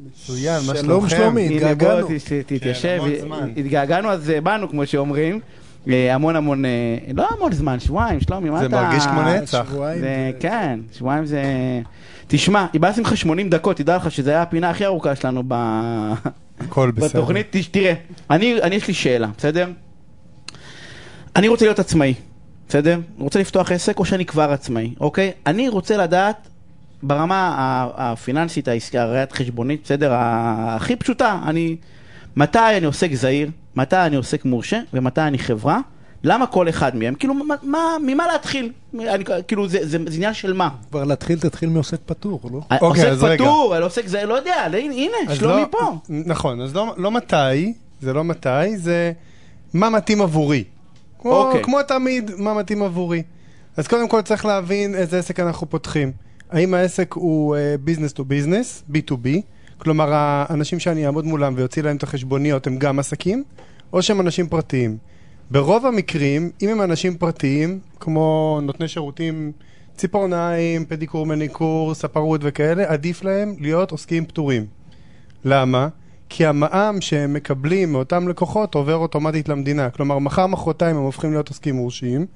[0.00, 1.08] מצוין, מה שלום?
[1.08, 2.06] שלומי, הנה, התגעגענו.
[2.46, 3.02] תתיישב.
[3.20, 3.50] זמן.
[3.56, 5.40] התגעגענו אז אה, באנו, כמו שאומרים.
[5.88, 6.70] אה, המון המון, אה,
[7.14, 8.82] לא המון זמן, שבועיים, שלומי, מה זה אתה...
[8.82, 9.66] מרגיש כמו נצח.
[9.70, 10.00] שבועיים.
[10.00, 11.42] זה, כן, שבועיים זה...
[12.26, 15.54] תשמע, איבדתי לך 80 דקות, תדע לך שזו הייתה הפינה הכי ארוכה שלנו ב...
[16.60, 17.20] הכל בסדר.
[17.20, 17.56] בתוכנית.
[17.70, 17.94] תראה,
[18.30, 19.68] אני, אני יש לי שאלה, בסדר?
[21.36, 22.14] אני רוצה להיות עצמאי,
[22.68, 22.94] בסדר?
[22.94, 25.32] אני רוצה לפתוח עסק או שאני כבר עצמאי, אוקיי?
[25.46, 26.48] אני רוצה לדעת
[27.02, 27.56] ברמה
[27.96, 30.12] הפיננסית, הראיית חשבונית, בסדר?
[30.14, 31.76] הכי פשוטה, אני...
[32.36, 35.78] מתי אני עוסק זעיר, מתי אני עוסק מורשה ומתי אני חברה.
[36.24, 37.14] למה כל אחד מהם?
[37.14, 38.72] כאילו, מה, מה, ממה להתחיל?
[39.00, 40.68] אני, כאילו, זה, זה, זה עניין של מה?
[40.90, 42.60] כבר להתחיל, תתחיל מעוסק פטור, לא?
[42.80, 43.44] אוקיי, עוסק אז רגע.
[43.44, 45.96] פטור, על עוסק זה, לא יודע, הנה, שלומי לא- פה.
[46.08, 49.12] נכון, אז לא, לא מתי, זה לא מתי, זה
[49.74, 50.64] מה מתאים עבורי.
[51.18, 51.62] כמו, אוקיי.
[51.64, 53.22] כמו תמיד, מה מתאים עבורי.
[53.76, 56.12] אז קודם כל צריך להבין איזה עסק אנחנו פותחים.
[56.52, 59.28] האם העסק הוא business to business, B2B,
[59.78, 63.44] כלומר האנשים שאני אעמוד מולם ויוציא להם את החשבוניות הם גם עסקים,
[63.92, 64.96] או שהם אנשים פרטיים.
[65.50, 69.52] ברוב המקרים, אם הם אנשים פרטיים, כמו נותני שירותים,
[69.96, 74.66] ציפורניים, פדיקור, מניקור, ספרות וכאלה, עדיף להם להיות עוסקים פטורים.
[75.44, 75.88] למה?
[76.28, 79.90] כי המע"מ שהם מקבלים מאותם לקוחות עובר אוטומטית למדינה.
[79.90, 82.26] כלומר, מחר מחרתיים הם הופכים להיות עוסקים מורשים,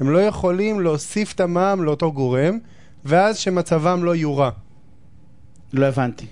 [0.00, 2.58] הם לא יכולים להוסיף את המע"מ לאותו גורם,
[3.06, 4.50] ואז שמצבם לא יורע.
[5.72, 6.26] לא הבנתי.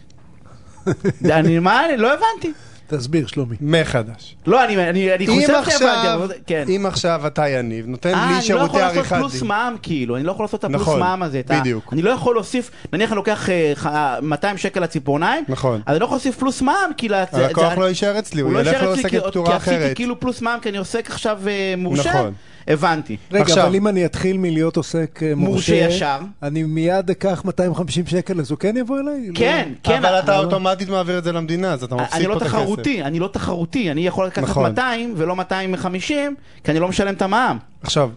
[1.25, 2.53] אני, מה, אני לא הבנתי.
[2.87, 3.57] תסביר, שלומי.
[3.61, 4.37] מחדש.
[4.47, 6.33] לא, אני, אני, אני אם חושב עכשיו, שהבנתי, אבל...
[6.47, 6.65] כן.
[6.69, 9.49] אם עכשיו אתה יניב, נותן אה, לי אני לא שירותי יכול לעשות עריכת פלוס דין.
[9.49, 11.41] מע"מ כאילו, אני לא יכול לעשות את הפלוס נכון, מע"מ הזה.
[11.51, 11.93] ה- בדיוק.
[11.93, 13.87] אני לא יכול להוסיף, נניח אני לוקח אה, ח-
[14.23, 15.81] 200 שקל לציפורניים, נכון.
[15.87, 17.09] אז אני לא יכול להוסיף פלוס מע"מ, כי...
[17.09, 19.97] לצ- הלקוח זה- לא יישאר אצלי, הוא לא ילך לעוסקת כי- פטורה כי עשיתי אחרת.
[19.97, 22.11] כאילו פלוס מע"מ, כי אני עוסק עכשיו אה, מורשה.
[22.11, 22.33] נכון.
[22.69, 23.17] הבנתי.
[23.33, 26.19] רגע, עכשיו- אבל אם אני אתחיל מלהיות עוסק אה, מורשה ישר.
[26.43, 29.29] אני מיד אקח 250 שקל, אז הוא כן יבוא אליי?
[29.35, 30.05] כן, כן.
[30.05, 32.43] אבל אתה אבל- אוטומטית מעביר את זה למדינה, אז אתה מפסיד אני פה לא את
[32.43, 32.53] הכסף.
[32.55, 34.65] תחרותי, אני לא תחרותי, אני יכול לקחת נכון.
[34.71, 37.59] 200 ולא 250, כי אני לא משלם את המע"מ.
[37.83, 38.11] עכשיו,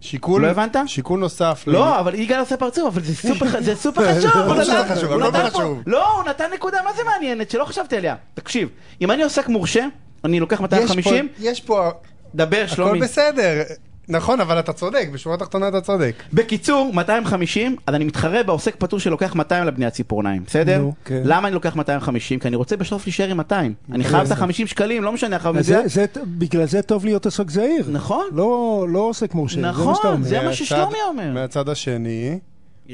[0.00, 0.42] שיקול...
[0.42, 0.76] לא הבנת?
[0.86, 1.64] שיקול נוסף.
[1.66, 4.30] לא, אבל יגאל עושה פרצוף, אבל זה סופר- זה סופר חשוב.
[4.36, 5.82] הוא נתן- חשוב, הוא הכל נתן פה- חשוב.
[5.86, 8.14] לא, הוא נתן נקודה, מה זה מעניינת, שלא חשבתי עליה.
[8.34, 8.68] תקשיב,
[9.02, 9.86] אם אני עוסק מורשה,
[10.24, 11.90] אני לוקח יש 250, פה- יש פה...
[12.34, 13.00] דבר הכל שלומי.
[13.00, 13.62] בסדר.
[14.10, 16.14] נכון, אבל אתה צודק, בשורה התחתונה אתה צודק.
[16.32, 20.78] בקיצור, 250, אז אני מתחרה בעוסק פטור שלוקח 200 לבניית ציפורניים, בסדר?
[20.78, 21.22] נו, כן.
[21.24, 22.38] למה אני לוקח 250?
[22.38, 23.74] כי אני רוצה בסוף להישאר עם 200.
[23.92, 25.82] אני חייב את ה-50 שקלים, לא משנה, אחר מזה...
[25.84, 26.04] זה,
[26.38, 27.86] בגלל זה טוב להיות עוסק זהיר.
[27.92, 28.26] נכון.
[28.32, 30.28] לא, לא עוסק מורשה, זה נכון, מה שאתה אומר.
[30.28, 31.32] זה מה ששלומי אומר.
[31.32, 32.38] מהצד השני,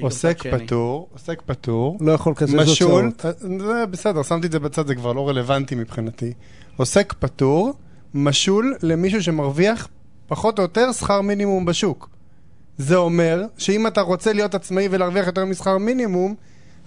[0.00, 0.42] עוסק.
[0.50, 3.38] פטור, עוסק פטור, לא יכול לקזז משול, הוצאות.
[3.40, 6.32] זה בסדר, שמתי את זה בצד, זה כבר לא רלוונטי מבחינתי.
[6.76, 7.72] עוסק פטור,
[8.14, 9.88] משול למישהו שמרוויח
[10.28, 12.08] פחות או יותר שכר מינימום בשוק.
[12.78, 16.34] זה אומר שאם אתה רוצה להיות עצמאי ולהרוויח יותר משכר מינימום,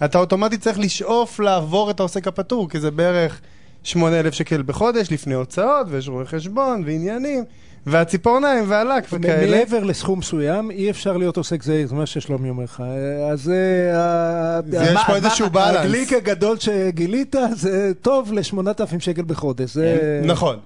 [0.06, 3.41] אתה אוטומטית צריך לשאוף לעבור את העוסק הפטור, כי זה בערך
[3.84, 7.43] 8,000 שקל בחודש לפני הוצאות, ויש רואי חשבון ועניינים,
[7.86, 9.52] והציפורניים והלק וכאלה.
[9.52, 12.84] מעבר לסכום מסוים, אי אפשר להיות עוסק זהיר, זה מה ששלומי אומר לך.
[13.32, 13.91] אז זה...
[13.95, 15.75] ה- זה יש פה איזשהו בלנס.
[15.78, 19.73] הגליק הגדול שגילית, זה טוב ל-8,000 שקל בחודש.
[19.73, 20.21] זה...
[20.23, 20.58] נכון.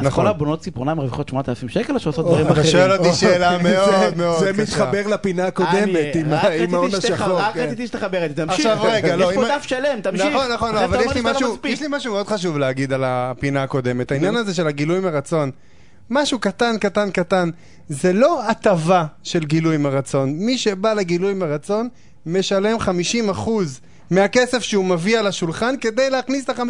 [0.00, 0.24] אז נכון.
[0.24, 2.66] כל הבונות ציפורניים מרוויחות 8,000 שקל או שעושות דברים אתה אחרים?
[2.70, 4.62] שואל אותי שאלה זה- מאוד מאוד זה קשה.
[4.62, 6.16] מתחבר לפינה הקודמת,
[6.60, 7.38] עם ההון השחור.
[7.40, 7.60] רק כן.
[7.60, 8.66] רציתי שתחבר את זה, תמשיך.
[8.66, 10.26] עכשיו רגע, לא, יש פה דף שלם, תמשיך.
[10.26, 11.56] נכון, נכון, אבל יש לי לא משהו.
[11.64, 14.12] יש לי משהו מאוד חשוב להגיד על הפינה הקודמת.
[14.12, 15.50] העניין הזה של הגילוי מרצון,
[16.10, 17.50] משהו קטן, קטן, קטן,
[17.88, 20.30] זה לא הטבה של גילוי מרצון.
[20.32, 21.88] מי שבא לגילוי מרצון,
[22.26, 22.76] משלם
[23.32, 23.48] 50%
[24.10, 26.62] מהכסף שהוא מביא על השולחן כדי להכניס את ה-50%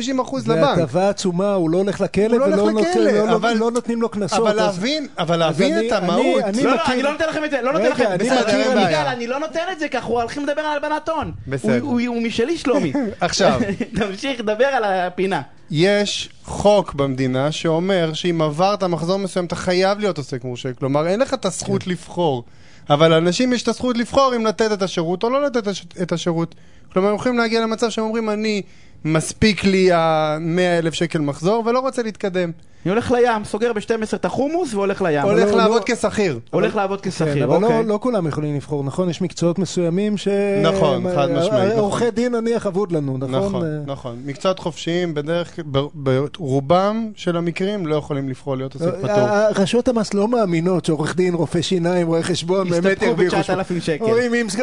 [0.46, 0.78] לבנק.
[0.78, 3.52] והטבה עצומה, הוא לא הולך לכלא, הוא לא ולא הולך נות- לכלא, לא- לא- אבל-
[3.54, 4.38] לא נותנים לו קנסות.
[4.38, 6.42] אבל אז- להבין, אבל אז להבין אני- את אני- המהות.
[6.44, 8.04] אני לא, לא, מכיר- אני לא נותן לכם את זה, לא נותן רגע, לכם.
[8.06, 9.06] אני בסדר, מכיר- אין יגאל.
[9.06, 11.32] אני לא נותן את זה, כי אנחנו הולכים לדבר על הלבנת הון.
[11.48, 11.80] בסדר.
[11.80, 12.92] הוא- הוא הוא משלי, שלומי.
[13.20, 13.60] עכשיו.
[13.98, 15.42] תמשיך, דבר על הפינה.
[15.70, 20.72] יש חוק במדינה שאומר שאם עברת מחזור מסוים אתה חייב להיות עוסק מורשה.
[20.72, 22.44] כלומר, אין לך את הזכות לבחור.
[22.90, 25.62] אבל לאנשים יש את הזכות לבחור אם לתת את השירות או לא לתת
[26.02, 26.54] את השירות.
[26.92, 28.62] כלומר, הם יכולים להגיע למצב שהם אומרים, אני,
[29.04, 32.50] מספיק לי ה-100 אלף שקל מחזור ולא רוצה להתקדם.
[32.84, 35.22] אני הולך לים, סוגר ב-12 את החומוס והולך לים.
[35.22, 36.38] הולך לא- לעבוד לא- כשכיר.
[36.50, 37.82] הולך לעבוד כן, כשכיר, אבל אוקיי.
[37.82, 39.10] לא, לא כולם יכולים לבחור, נכון?
[39.10, 40.28] יש מקצועות מסוימים ש...
[40.62, 41.78] נכון, חד משמעית, נכון.
[41.78, 43.30] עורכי דין נניח אבוד לנו, נכון?
[43.46, 44.16] נכון, אה, נכון.
[44.24, 45.64] מקצועות חופשיים בדרך כלל,
[45.94, 49.10] ברובם של המקרים לא יכולים לבחור להיות עוסק פטור.
[49.10, 53.80] אה, רשויות המס לא מאמינות שעורך דין, רופא שיניים, רואה חשבון, באמת הסתבכו ירוויחו ב-9,000
[53.80, 54.04] שקל.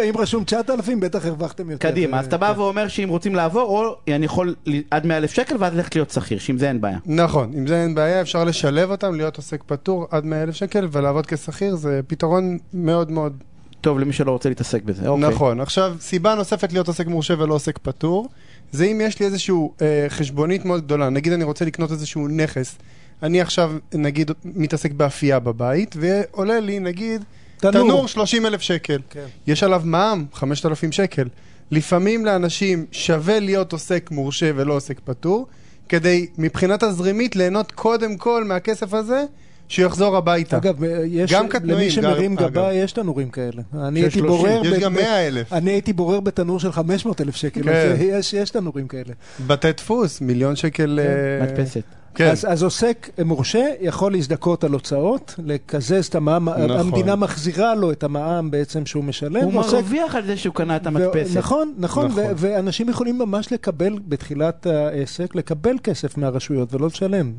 [0.10, 1.90] אם רשום 9,000, בטח הרווחתם יותר.
[1.90, 4.56] קדימה, אה, אז אתה בא ואומר שאם רוצים לעבור, או אני יכול
[4.92, 6.98] עד 100 אלף שקל ואז ללכת להיות שכיר, שעם זה אין בעיה.
[7.06, 10.88] נכון, עם זה אין בעיה, אפשר לשלב אותם, להיות עוסק פטור עד 100 אלף שקל
[10.92, 13.44] ולעבוד כשכיר, זה פתרון מאוד מאוד
[13.82, 15.30] טוב, למי שלא רוצה להתעסק בזה, אוקיי.
[15.30, 15.62] נכון.
[15.62, 18.30] עכשיו, סיבה נוספת להיות עוסק מורשה ולא עוסק פטור,
[18.72, 21.10] זה אם יש לי איזושהי אה, חשבונית מאוד גדולה.
[21.10, 22.76] נגיד אני רוצה לקנות איזשהו נכס.
[23.24, 27.24] אני עכשיו, נגיד, מתעסק באפייה בבית, ועולה לי, נגיד,
[27.58, 27.74] תנור.
[27.74, 29.00] תנור 30 אלף שקל.
[29.10, 29.26] כן.
[29.48, 31.28] יש עליו מע"מ 5,000 שקל.
[31.72, 35.48] לפעמים לאנשים שווה להיות עוסק מורשה ולא עוסק פטור,
[35.90, 39.24] כדי מבחינה תזרימית ליהנות קודם כל מהכסף הזה,
[39.68, 40.58] שיחזור הביתה.
[40.58, 42.70] אגב, אה, יש, גם קטנועים, למי שמרים גבה, אגב.
[42.74, 43.62] יש תנורים כאלה.
[43.88, 44.62] אני הייתי 30, בורר...
[44.66, 45.54] יש ב- גם ב- 100 אלף.
[45.54, 47.70] אני הייתי בורר בתנור של 500 אלף שקל, כן.
[47.70, 49.14] אז יש יש תנורים כאלה.
[49.48, 51.00] בתי דפוס, מיליון שקל...
[51.04, 51.82] אה, מדפסת.
[52.18, 52.32] כן.
[52.32, 56.72] אז, אז עוסק מורשה יכול להזדכות על הוצאות, לקזז את המע"מ, נכון.
[56.72, 59.44] המדינה מחזירה לו את המע"מ בעצם שהוא משלם.
[59.44, 61.38] הוא עוסק- מרוויח על זה שהוא קנה את ו- המדפסת.
[61.38, 62.24] נכון, נכון, נכון.
[62.24, 67.32] ו- ואנשים יכולים ממש לקבל בתחילת העסק, לקבל כסף מהרשויות ולא לשלם.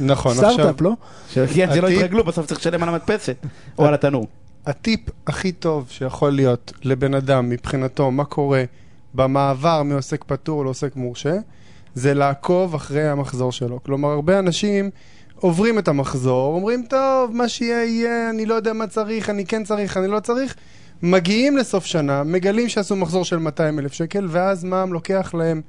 [0.00, 0.92] נכון, סטארט-אפ, עכשיו- לא?
[1.54, 3.36] כן, שלא הטיפ- יתרגלו, בסוף צריך לשלם על המדפסת.
[3.78, 4.26] או על התנור.
[4.66, 8.64] הטיפ הכי טוב שיכול להיות לבן אדם מבחינתו, מה קורה
[9.14, 11.34] במעבר מעוסק פטור לעוסק מורשה,
[11.94, 13.82] זה לעקוב אחרי המחזור שלו.
[13.82, 14.90] כלומר, הרבה אנשים
[15.36, 19.64] עוברים את המחזור, אומרים, טוב, מה שיהיה יהיה, אני לא יודע מה צריך, אני כן
[19.64, 20.54] צריך, אני לא צריך.
[21.02, 25.60] מגיעים לסוף שנה, מגלים שעשו מחזור של 200 אלף שקל, ואז מע"מ לוקח להם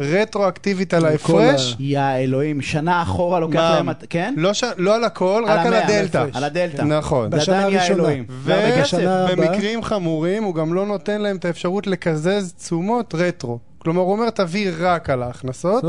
[0.00, 1.76] רטרואקטיבית על על כל ההפרש.
[1.78, 3.86] יא אלוהים, שנה אחורה לוקח מע"מ.
[3.86, 4.34] להם, כן?
[4.36, 4.64] לא, ש...
[4.76, 6.26] לא על הכל, רק על המאה, הדלתא.
[6.32, 6.82] על הדלתא.
[6.82, 7.30] נכון.
[7.30, 7.94] בשנה הראשונה.
[7.94, 8.24] אלוהים.
[8.28, 8.96] ו- זה הרבה כסף.
[8.96, 9.36] בשנה הבאה?
[9.36, 13.58] במקרים חמורים הוא גם לא נותן להם את האפשרות לקזז תשומות רטרו.
[13.82, 15.84] כלומר, הוא אומר, תביא רק על ההכנסות,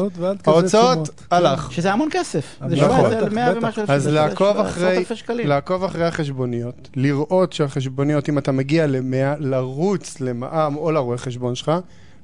[0.48, 1.10] ההוצאות.
[1.32, 1.72] הלך.
[1.72, 2.58] שזה המון כסף.
[2.68, 2.90] זה נכון.
[2.90, 3.64] 17, בטח, 100 בטח.
[3.64, 5.48] ומשהו אלף אז לעקוב אחרי, אלפי שקלים.
[5.48, 11.72] לעקוב אחרי החשבוניות, לראות שהחשבוניות, אם אתה מגיע ל-100, לרוץ למע"מ או לרואה חשבון שלך,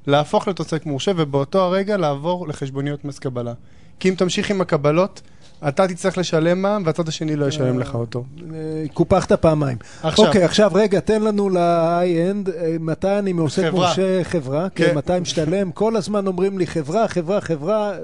[0.06, 3.52] להפוך עוסק מורשה, ובאותו הרגע לעבור לחשבוניות מס קבלה.
[4.00, 5.22] כי אם תמשיך עם הקבלות,
[5.68, 8.24] אתה תצטרך לשלם מע"מ, והצד השני לא ישלם לך אותו.
[8.54, 9.78] אה, קופחת פעמיים.
[10.02, 10.26] עכשיו.
[10.26, 13.70] אוקיי, עכשיו רגע, תן לנו ל-high-end, אה, מתי אני מעוסק חברה.
[13.70, 14.86] מורשה חברה, כן.
[14.86, 17.98] כן, מתי משתלם, כל הזמן אומרים לי חברה, חברה, חברה, אה,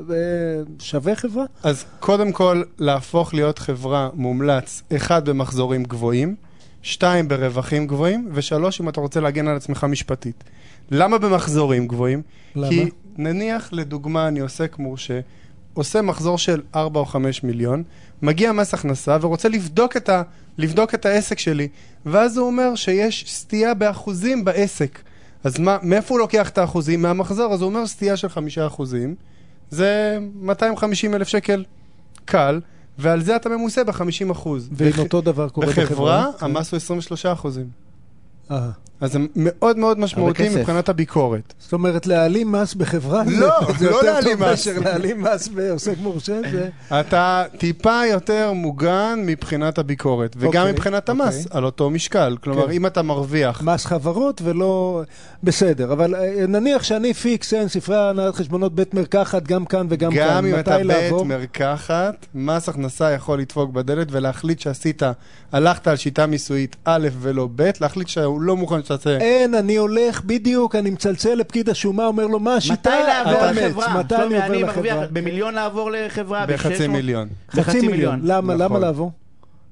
[0.79, 1.45] שווה חברה?
[1.63, 6.35] אז קודם כל, להפוך להיות חברה מומלץ, אחד, במחזורים גבוהים,
[6.83, 10.45] שתיים, ברווחים גבוהים, ושלוש, אם אתה רוצה להגן על עצמך משפטית.
[10.91, 12.23] למה במחזורים גבוהים?
[12.57, 12.69] למה?
[12.69, 15.21] כי נניח, לדוגמה, אני עוסק מורשה,
[15.75, 17.83] עושה מחזור של 4 או 5 מיליון,
[18.23, 20.23] מגיע מס הכנסה ורוצה לבדוק את, ה,
[20.59, 21.69] לבדוק את העסק שלי,
[22.07, 24.99] ואז הוא אומר שיש סטייה באחוזים בעסק.
[25.45, 27.03] אז מה, מאיפה הוא לוקח את האחוזים?
[27.03, 29.15] מהמחזור, אז הוא אומר סטייה של 5 אחוזים,
[29.71, 31.65] זה 250 אלף שקל
[32.25, 32.61] קל,
[32.99, 34.69] ועל זה אתה ממוסה ב-50 אחוז.
[34.73, 35.85] ואם אותו דבר קורה בחברה?
[35.87, 37.69] בחברה, המס הוא 23 אחוזים.
[38.51, 38.71] אה.
[39.01, 40.49] אז זה מאוד מאוד משמעותי.
[40.49, 41.55] מבחינת הביקורת.
[41.59, 43.23] זאת אומרת, להעלים מס בחברה?
[43.27, 44.49] לא, זה- זה לא יותר להעלים טוב מס.
[44.51, 46.69] מאשר להעלים מס בעוסק מורשה, זה...
[47.01, 51.59] אתה טיפה יותר מוגן מבחינת הביקורת, וגם אוקיי, מבחינת המס, אוקיי.
[51.59, 52.37] על אותו משקל.
[52.43, 52.71] כלומר, כן.
[52.73, 53.63] אם אתה מרוויח...
[53.63, 55.03] מס חברות ולא...
[55.43, 60.13] בסדר, אבל אה, נניח שאני פיקס, אין ספרי הנהלת חשבונות בית מרקחת, גם כאן וגם
[60.13, 60.29] כאן.
[60.29, 61.25] גם אם מתי אתה בית לעבור?
[61.25, 65.03] מרקחת, מס הכנסה יכול לדפוק בדלת ולהחליט שעשית,
[65.53, 69.19] הלכת על שיטה מיסויית א' ולא ב', להחליט שהוא לא מוכן שתעשה...
[69.19, 72.91] אין, אני הולך, בדיוק, אני מצלצל לפקיד השומה, אומר לו, מה השיטה?
[72.91, 73.99] מתי לעבור לחברה?
[73.99, 75.07] מתי אני עובר מרוויח לחברה?
[75.13, 76.47] במיליון לעבור לחברה.
[76.47, 76.89] בחצי ב-600?
[76.89, 77.29] מיליון.
[77.51, 78.21] חצי מיליון.
[78.23, 78.67] למה, נכון.
[78.67, 79.13] למה לעבור?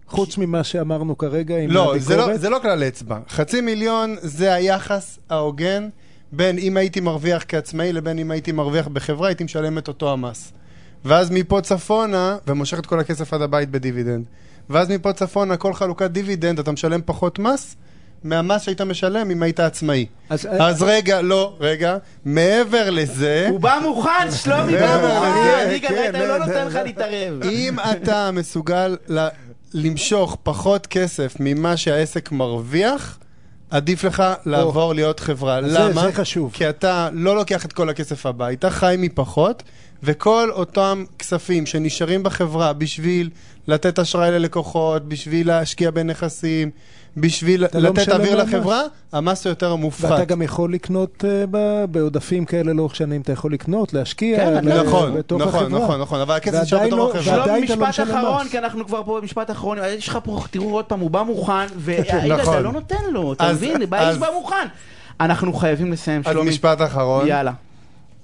[0.07, 2.29] חוץ ממה שאמרנו כרגע עם לא, זה הביקורת?
[2.29, 3.19] לא, זה לא כלל אצבע.
[3.29, 5.89] חצי מיליון זה היחס ההוגן
[6.33, 10.53] בין אם הייתי מרוויח כעצמאי לבין אם הייתי מרוויח בחברה, הייתי משלם את אותו המס.
[11.05, 14.25] ואז מפה צפונה, ומושך את כל הכסף עד הבית בדיבידנד.
[14.71, 17.77] ואז מפה צפונה, כל חלוקת דיבידנד, אתה משלם פחות מס
[18.25, 20.07] מהמס שהיית משלם אם היית עצמאי.
[20.31, 23.47] אז- אז רגע, לא, רגע, מעבר לזה...
[23.51, 25.67] הוא בא מוכן, שלומי בא מוכן.
[25.69, 26.85] אני גם כן, לא כן, נותן לך כן.
[26.85, 27.43] להתערב.
[27.43, 29.29] אם אתה מסוגל ל-
[29.75, 33.19] למשוך פחות כסף ממה שהעסק מרוויח,
[33.71, 35.61] עדיף לך לעבור להיות חברה.
[35.69, 36.03] זה- למה?
[36.03, 36.53] זה חשוב.
[36.53, 39.63] כי אתה לא לוקח את כל הכסף הביתה, חי מפחות,
[40.03, 43.31] וכל אותם כספים שנשארים בחברה בשביל
[43.69, 46.71] לתת אשראי ללקוחות, בשביל להשקיע בנכסים,
[47.17, 48.81] בשביל לא לתת אוויר לחברה,
[49.13, 50.11] המס הוא יותר מופחת.
[50.11, 51.45] ואתה גם יכול לקנות אה,
[51.87, 55.79] בעודפים כאלה לאורך שנים, אתה יכול לקנות, להשקיע, כן, ל- נכון, בתוך נכון, החברה.
[55.85, 57.39] נכון, נכון, אבל הכסף נשאר בתוך לא- החברה.
[57.39, 58.51] ועדיין אתה לא משפט משלם אחרון, מס.
[58.51, 59.79] כי אנחנו כבר פה במשפט אחרון.
[59.99, 62.63] יש לך פה, תראו עוד פעם, הוא בא מוכן, והאיש נכון.
[62.63, 63.77] לא נותן לו, אתה מבין?
[63.93, 64.67] האיש בא מוכן.
[65.21, 66.51] אנחנו חייבים לסיים, אז שלומי.
[66.51, 67.27] משפט אחרון.
[67.27, 67.53] יאללה.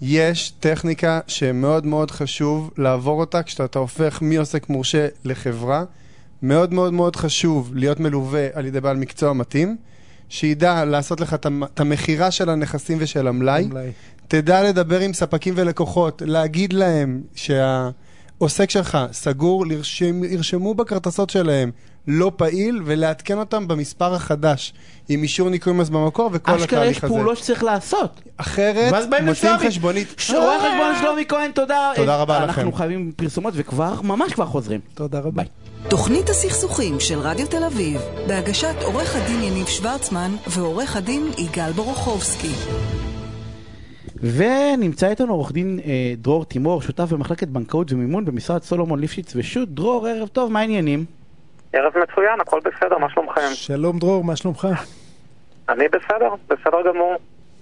[0.03, 5.85] יש טכניקה שמאוד מאוד חשוב לעבור אותה כשאתה הופך מעוסק מורשה לחברה.
[6.43, 9.77] מאוד מאוד מאוד חשוב להיות מלווה על ידי בעל מקצוע מתאים,
[10.29, 13.63] שידע לעשות לך את המ- את המכירה של הנכסים ושל המלאי.
[13.65, 13.91] המלאי.
[14.29, 21.71] תדע לדבר עם ספקים ולקוחות, להגיד להם שהעוסק שלך סגור, לרשם, ירשמו בכרטסות שלהם
[22.09, 24.73] לא פעיל, ולעדכן אותם במספר החדש,
[25.09, 27.15] עם אישור ניכוי מס במקור וכל אשכרה יש התהליך הזה.
[27.15, 28.21] פעולות שצריך לעשות.
[28.37, 29.59] אחרת, לשלומי.
[29.69, 30.09] חשבונית.
[30.35, 31.93] רואה חשבון שלומי כהן, תודה.
[31.97, 32.77] תודה רבה אנחנו לכם.
[32.77, 34.81] חייבים פרסומות וכבר, ממש כבר חוזרים.
[34.95, 35.31] תודה רבה.
[35.43, 35.47] ביי.
[35.91, 42.53] תוכנית הסכסוכים של רדיו תל אביב, בהגשת עורך הדין יניב שוורצמן ועורך הדין יגאל בורוכובסקי.
[44.17, 49.69] ונמצא איתנו עורך דין אה, דרור תימור, שותף במחלקת בנקאות ומימון במשרד סולומון ליפשיץ ושות'.
[49.69, 51.05] דרור, ערב טוב, מה העניינים?
[51.73, 53.41] ערב מצוין, הכל בסדר, מה שלומכם?
[53.55, 54.69] שלום דרור, מה שלומך?
[55.69, 57.15] אני בסדר, בסדר גמור.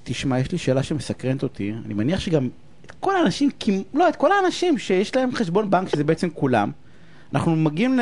[0.04, 1.74] תשמע, יש לי שאלה שמסקרנת אותי.
[1.86, 2.48] אני מניח שגם
[2.86, 6.70] את כל האנשים, כמ- לא, את כל האנשים שיש להם חשבון בנק, שזה בעצם כולם,
[7.34, 8.00] אנחנו מגיעים ל...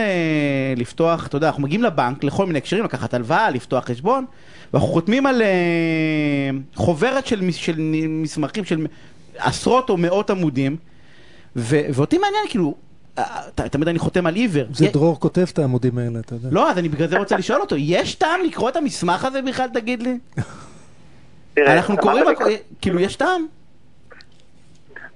[0.77, 4.25] לפתוח, אתה יודע, אנחנו מגיעים לבנק לכל מיני הקשרים, לקחת הלוואה, לפתוח חשבון,
[4.73, 5.49] ואנחנו חותמים על אה,
[6.75, 7.75] חוברת של, של
[8.09, 8.87] מסמכים של
[9.39, 10.77] עשרות או מאות עמודים,
[11.57, 11.81] ו...
[11.95, 12.75] ואותי מעניין, כאילו,
[13.19, 14.65] אה, ת- תמיד אני חותם על עיוור.
[14.73, 16.49] זה יה- דרור כותב את העמודים האלה, אתה יודע.
[16.53, 19.69] לא, אז אני בגלל זה רוצה לשאול אותו, יש טעם לקרוא את המסמך הזה בכלל,
[19.75, 20.19] תגיד לי?
[21.59, 22.25] אנחנו קוראים,
[22.81, 23.47] כאילו, יש טעם?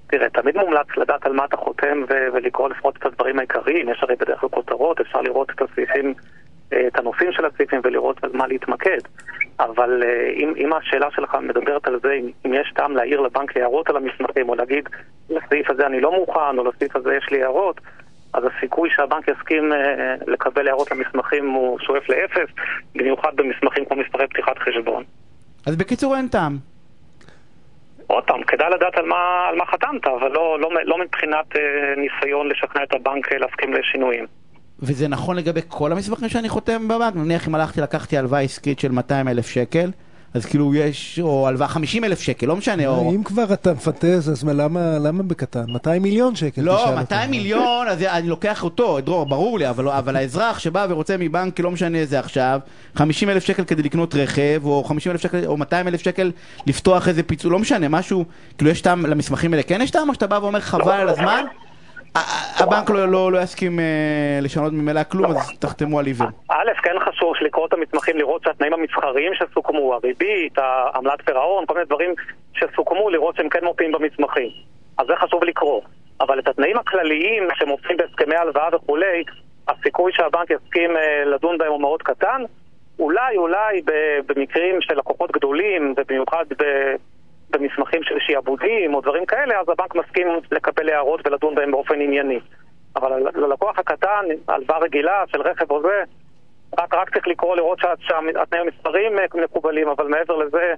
[0.09, 3.99] תראה, תמיד מומלץ לדעת על מה אתה חותם ו- ולקרוא לפחות את הדברים העיקריים, יש
[4.01, 6.13] הרי בדרך כלל כותרות, אפשר לראות את הסעיפים
[6.73, 8.99] אה, את הנושאים של הסעיפים ולראות על מה להתמקד.
[9.59, 13.57] אבל אה, אם, אם השאלה שלך מדברת על זה, אם, אם יש טעם להעיר לבנק
[13.57, 14.89] הערות על המסמכים, או להגיד,
[15.29, 17.81] לסעיף הזה אני לא מוכן, או לסעיף הזה יש לי הערות,
[18.33, 22.49] אז הסיכוי שהבנק יסכים אה, לקבל הערות למסמכים הוא שואף לאפס,
[22.95, 25.03] במיוחד במסמכים כמו מספרי פתיחת חשבון.
[25.65, 26.68] אז בקיצור אין טעם.
[28.29, 31.61] פעם, כדאי לדעת על מה, על מה חתמת, אבל לא, לא, לא מבחינת אה,
[31.97, 34.25] ניסיון לשכנע את הבנק אה, להסכים לשינויים.
[34.79, 37.15] וזה נכון לגבי כל המסמכים שאני חותם בבנק?
[37.15, 39.89] נניח אם הלכתי, לקחתי הלוואה עסקית של 200 אלף שקל,
[40.33, 43.11] אז כאילו יש, או הלוואה 50 אלף שקל, לא משנה, או...
[43.15, 45.65] אם כבר אתה מפנטז, אז מה, למה, למה בקטן?
[45.67, 47.31] 200 מיליון שקל לא, תשאל 200 אותם.
[47.31, 51.71] מיליון, אז אני לוקח אותו, דרור, ברור לי, אבל, אבל האזרח שבא ורוצה מבנק, לא
[51.71, 52.59] משנה איזה עכשיו,
[52.95, 56.31] 50 אלף שקל כדי לקנות רכב, או 50 אלף שקל, או 200 אלף שקל
[56.67, 58.25] לפתוח איזה פיצול, לא משנה, משהו,
[58.57, 61.43] כאילו יש טעם למסמכים האלה, כן יש טעם, או שאתה בא ואומר חבל על הזמן?
[62.59, 66.27] הבנק לא, לא, לא יסכים אה, לשנות ממילא כלום, אז תחתמו על עיוור.
[66.49, 71.85] א', כן חשוב לקרוא את המסמכים, לראות שהתנאים המסחריים שסוכמו, הריבית, העמלת פירעון, כל מיני
[71.85, 72.13] דברים
[72.53, 74.49] שסוכמו, לראות שהם כן מופיעים במסמכים.
[74.97, 75.81] אז זה חשוב לקרוא.
[76.21, 79.23] אבל את התנאים הכלליים שמופיעים בהסכמי הלוואה וכולי,
[79.67, 82.41] הסיכוי שהבנק יסכים אה, לדון בהם הוא מאוד קטן.
[82.99, 83.81] אולי, אולי
[84.25, 86.45] במקרים של לקוחות גדולים, ובמיוחד
[87.49, 92.39] במסמכים של שעבודים או דברים כאלה, אז הבנק מסכים לקבל הערות ולדון בהם באופן ענייני.
[92.95, 96.03] אבל ללקוח הקטן, הלוואה רגילה של רכב או זה,
[96.79, 100.73] רק, רק צריך לקרוא לראות שה- שהתנאים המספריים אה, מקובלים, אבל מעבר לזה,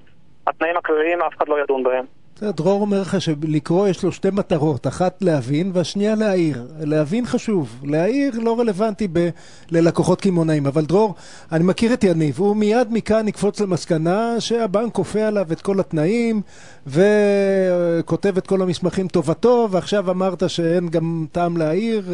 [0.47, 2.05] התנאים הכלליים אף אחד לא ידון בהם.
[2.49, 6.67] דרור אומר לך שלקרוא יש לו שתי מטרות, אחת להבין והשנייה להעיר.
[6.79, 9.29] להבין חשוב, להעיר לא רלוונטי ב-
[9.71, 10.65] ללקוחות קמעונאים.
[10.65, 11.15] אבל דרור,
[11.51, 16.41] אני מכיר את יניב, הוא מיד מכאן יקפוץ למסקנה שהבנק כופה עליו את כל התנאים
[16.87, 22.11] וכותב את כל המסמכים טובתו, ועכשיו אמרת שאין גם טעם להעיר.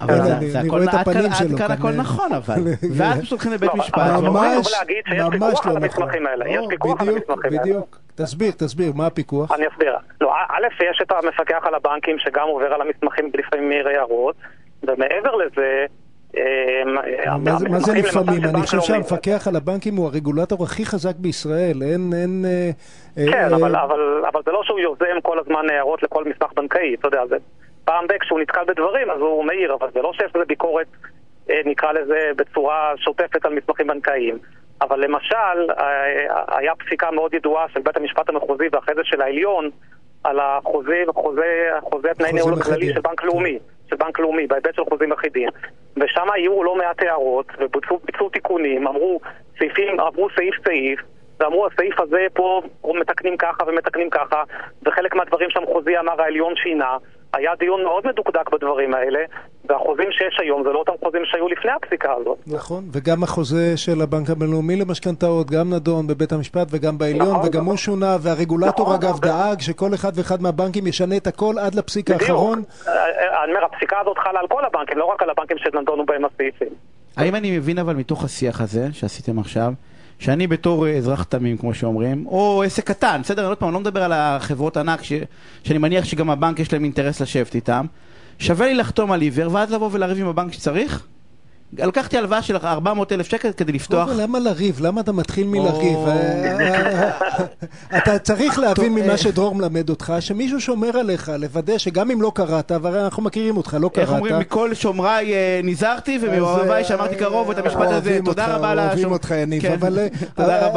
[0.00, 1.04] אבל הנה, זה, הכל, עד
[1.58, 2.54] כאן, הכל נכון אבל.
[2.96, 3.98] ואז פשוט הולכים לבית לא, משפט.
[3.98, 6.02] אבל- ואומרים, ממש- שיש ממש פיקוח לא על נכון.
[6.02, 7.62] המסמכים האלה, יש פיקוח על בדיוק, המסמכים האלה.
[7.62, 7.98] בדיוק.
[8.14, 9.52] תסביר, תסביר, מה הפיקוח?
[9.52, 9.94] אני אסביר.
[10.20, 14.34] לא, א', יש את המפקח על הבנקים שגם עובר על המסמכים לפעמים מעיר הערות,
[14.82, 15.84] ומעבר לזה...
[16.36, 16.42] אה,
[17.38, 18.44] מה זה- לפעמים?
[18.44, 18.80] אני חושב.
[18.80, 21.82] שהמפקח על הבנקים הוא הרגולטור הכי חזק בישראל.
[21.82, 22.12] אין.
[22.44, 22.70] אה,
[23.30, 23.56] כן, אה,
[24.28, 27.36] אבל זה לא שהוא יוזם כל הזמן הערות לכל מסמך בנקאי, אתה יודע, זה
[27.86, 30.86] פעם ב- כשהוא נתקל בדברים אז הוא מעיר, אבל זה לא שיש לזה ביקורת,
[31.50, 34.38] אה, נקרא לזה, בצורה שוטפת על מסמכים בנקאיים.
[34.80, 39.70] אבל למשל, אה, היה פסיקה מאוד ידועה של בית המשפט המחוזי ואחרי זה של העליון
[40.24, 42.94] על החוזה, חוזה, חוזה תנאי ניהול הכללי.
[42.94, 43.58] של בנק לאומי,
[43.90, 45.48] של בנק לאומי, בהיבט של חוזים אחידים.
[45.96, 49.20] ושם היו לא מעט הערות, ובוצעו ביצעו תיקונים, אמרו
[49.58, 51.00] סעיפים, עברו סעיף סעיף,
[51.40, 54.42] ואמרו הסעיף הזה פה מתקנים ככה ומתקנים ככה,
[54.86, 56.96] וחלק מהדברים שהמחוזי אמר העליון שינה.
[57.32, 59.18] היה דיון מאוד מדוקדק בדברים האלה,
[59.68, 62.38] והחוזים שיש היום זה לא אותם חוזים שהיו לפני הפסיקה הזאת.
[62.46, 67.60] נכון, וגם החוזה של הבנק הבינלאומי למשכנתאות גם נדון בבית המשפט וגם בעליון, נכון, וגם
[67.60, 67.66] נכון.
[67.66, 69.20] הוא שונה, והרגולטור נכון, אגב.
[69.20, 72.62] דאג שכל אחד ואחד מהבנקים ישנה את הכל עד לפסיק האחרון.
[72.88, 76.06] אה, אה, אני אומר, הפסיקה הזאת חלה על כל הבנקים, לא רק על הבנקים שנדונו
[76.06, 76.68] בהם הסעיפים.
[77.16, 79.72] האם אני מבין אבל מתוך השיח הזה שעשיתם עכשיו,
[80.18, 83.80] שאני בתור אה, אזרח תמים כמו שאומרים, או עסק קטן, בסדר, עוד פעם, אני לא
[83.80, 85.12] מדבר על החברות ענק, ש...
[85.64, 87.86] שאני מניח שגם הבנק יש להם אינטרס לשבת איתם,
[88.38, 91.06] שווה לי לחתום על עיוור ואז לבוא ולריב עם הבנק שצריך?
[91.78, 94.08] לקחתי הלוואה של 400 אלף שקל כדי לפתוח...
[94.08, 94.80] אבל למה לריב?
[94.80, 95.96] למה אתה מתחיל מלריב?
[95.96, 96.06] או.
[96.08, 97.10] אה,
[97.98, 99.16] אתה צריך להבין ממה אה.
[99.16, 103.76] שדרור מלמד אותך, שמישהו שומר עליך, לוודא שגם אם לא קראת, והרי אנחנו מכירים אותך,
[103.80, 104.18] לא איך קראת.
[104.18, 108.88] אומרים, מכל שומריי אה, נזהרתי ומאוהביי שמרתי אה, קרוב את המשפט הזה, תודה רבה לשומר.
[108.88, 110.06] אוהבים אותך יניב, כן, אבל אה,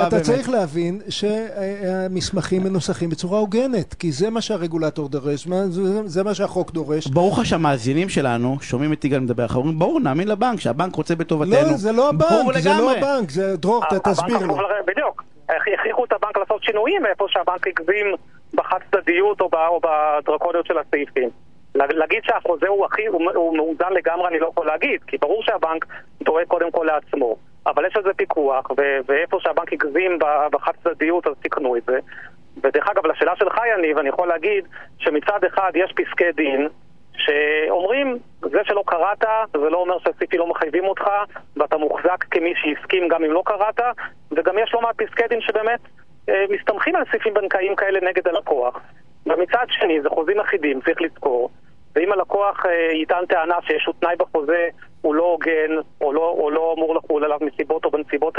[0.07, 0.19] אתה.
[0.19, 5.47] צריך להבין שהמסמכים מנוסחים בצורה הוגנת, כי זה מה שהרגולטור דורש,
[6.05, 7.07] זה- מה שהחוק דורש.
[7.07, 11.15] ברור לך שהמאזינים שלנו שומעים את יגאל מדבר, אנחנו אומרים ברור נאמין לבנק, שהבנק רוצה
[11.15, 11.51] בטובתנו.
[11.51, 12.97] לא, זה לא הבנק, זה לא לגמרי.
[12.97, 14.57] הבנק, זה דרור, הבנק תסביר לו.
[14.87, 15.23] בדיוק.
[15.49, 18.15] הכריחו את הבנק לעשות שינויים איפה שהבנק הגזים
[18.53, 21.29] בחד צדדיות או או בדרקוניות של הסעיפים.
[21.75, 25.43] לה- להגיד שהחוזה הוא הכי, הוא הוא מאוזן לגמרי אני לא יכול להגיד, כי ברור
[25.43, 25.85] שהבנק
[26.23, 27.35] דואג קודם כל לעצמו.
[27.65, 30.19] אבל יש על זה פיקוח, ו- ואיפה שהבנק הגזים
[30.51, 31.99] בחד צדדיות אז תיקנו את זה.
[32.63, 34.65] ודרך אגב, לשאלה שלך יניב, אני יכול להגיד
[34.97, 36.67] שמצד אחד יש פסקי דין
[37.19, 41.03] שאומרים, זה שלא קראת, זה לא אומר שהסעיפים לא מחייבים אותך,
[41.57, 43.79] ואתה מוחזק כמי שהסכים גם אם לא קראת,
[44.31, 45.79] וגם יש לא מעט פסקי דין שבאמת
[46.29, 48.79] אה, מסתמכים על סעיפים בנקאיים כאלה נגד הלקוח.
[49.25, 51.49] ומצד שני, זה חוזים אחידים, צריך לזכור,
[51.95, 54.67] ואם הלקוח אה, יטען טענה שאיזשהו תנאי בחוזה
[55.01, 58.37] הוא לא הוגן, או לא, או לא אמור לחול עליו מסיבות או בנסיבות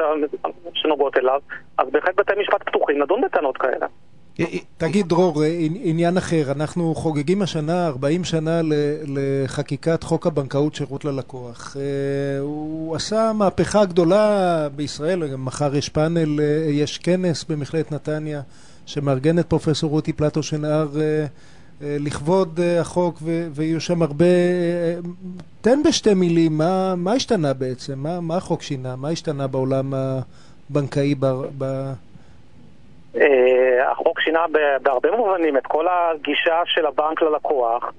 [0.74, 1.40] שנוגעות אליו,
[1.78, 3.86] אז בהחלט בתי משפט פתוחים לדון בטענות כאלה.
[4.76, 5.42] תגיד, דרור,
[5.82, 8.60] עניין אחר, אנחנו חוגגים השנה 40 שנה
[9.06, 11.76] לחקיקת חוק הבנקאות שירות ללקוח.
[12.40, 18.42] הוא עשה מהפכה גדולה בישראל, מחר יש פאנל, יש כנס במכללת נתניה
[18.86, 20.88] שמארגנת פרופסור רותי פלטו שנהר
[21.80, 23.22] לכבוד החוק,
[23.54, 24.24] ויהיו שם הרבה...
[25.60, 27.98] תן בשתי מילים, מה, מה השתנה בעצם?
[27.98, 28.96] מה, מה החוק שינה?
[28.96, 29.94] מה השתנה בעולם
[30.70, 31.26] הבנקאי ב...
[31.58, 31.92] ב...
[33.84, 34.44] החוק שינה
[34.82, 37.92] בהרבה מובנים את כל הגישה של הבנק ללקוח.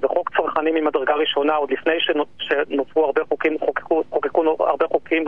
[0.00, 1.92] זה חוק צרכני ממדרגה ראשונה, עוד לפני
[2.38, 5.24] שנוצרו הרבה חוקים, חוקקו, חוקקו הרבה חוקים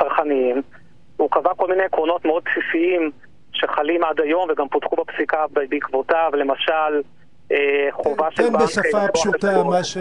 [0.00, 0.62] צרכניים.
[1.16, 3.10] הוא קבע כל מיני עקרונות מאוד בסיסיים
[3.52, 7.02] שחלים עד היום וגם פותחו בפסיקה בעקבותיו, למשל
[7.90, 8.56] חובה של בנק...
[8.56, 9.98] תן בשפה פשוטה מה ש...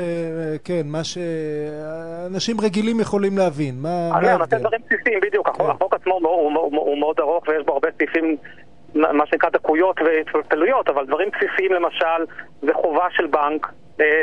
[0.63, 3.75] כן, מה שאנשים רגילים יכולים להבין.
[3.81, 4.29] מה ההבדל?
[4.29, 5.49] אני נותן דברים בסיסיים, בדיוק.
[5.59, 8.37] החוק עצמו הוא מאוד ארוך ויש בו הרבה סעיפים,
[8.95, 12.25] מה שנקרא דקויות והתפלפלויות, אבל דברים בסיסיים למשל,
[12.61, 13.67] זה חובה של בנק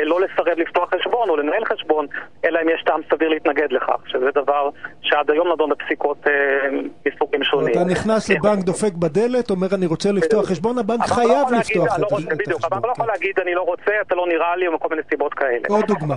[0.05, 2.05] לא לסרב לפתוח חשבון או לנהל חשבון,
[2.45, 4.69] אלא אם יש טעם סביר להתנגד לכך, שזה דבר
[5.01, 6.27] שעד היום נדון בפסיקות
[7.07, 7.71] מסוגים שונים.
[7.71, 12.37] אתה נכנס לבנק, דופק בדלת, אומר אני רוצה לפתוח חשבון, הבנק חייב לפתוח את החשבון.
[12.37, 15.01] בדיוק, הבנק לא יכול להגיד אני לא רוצה, אתה לא נראה לי, או מכל מיני
[15.09, 15.61] סיבות כאלה.
[15.69, 16.15] עוד דוגמה.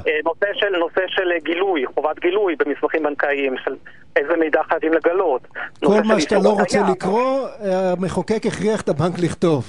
[0.79, 3.77] נושא של גילוי, חובת גילוי במסמכים בנקאיים, של
[4.17, 5.49] איזה מידע חייבים לגלות.
[5.85, 9.65] כל מה שאתה לא רוצה לקרוא, המחוקק הכריח את הבנק לכתוב.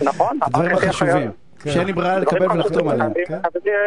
[0.00, 1.41] נכון, דברים חשובים.
[1.68, 3.12] שאין לי ברירה לקבל ולחתום עליהם.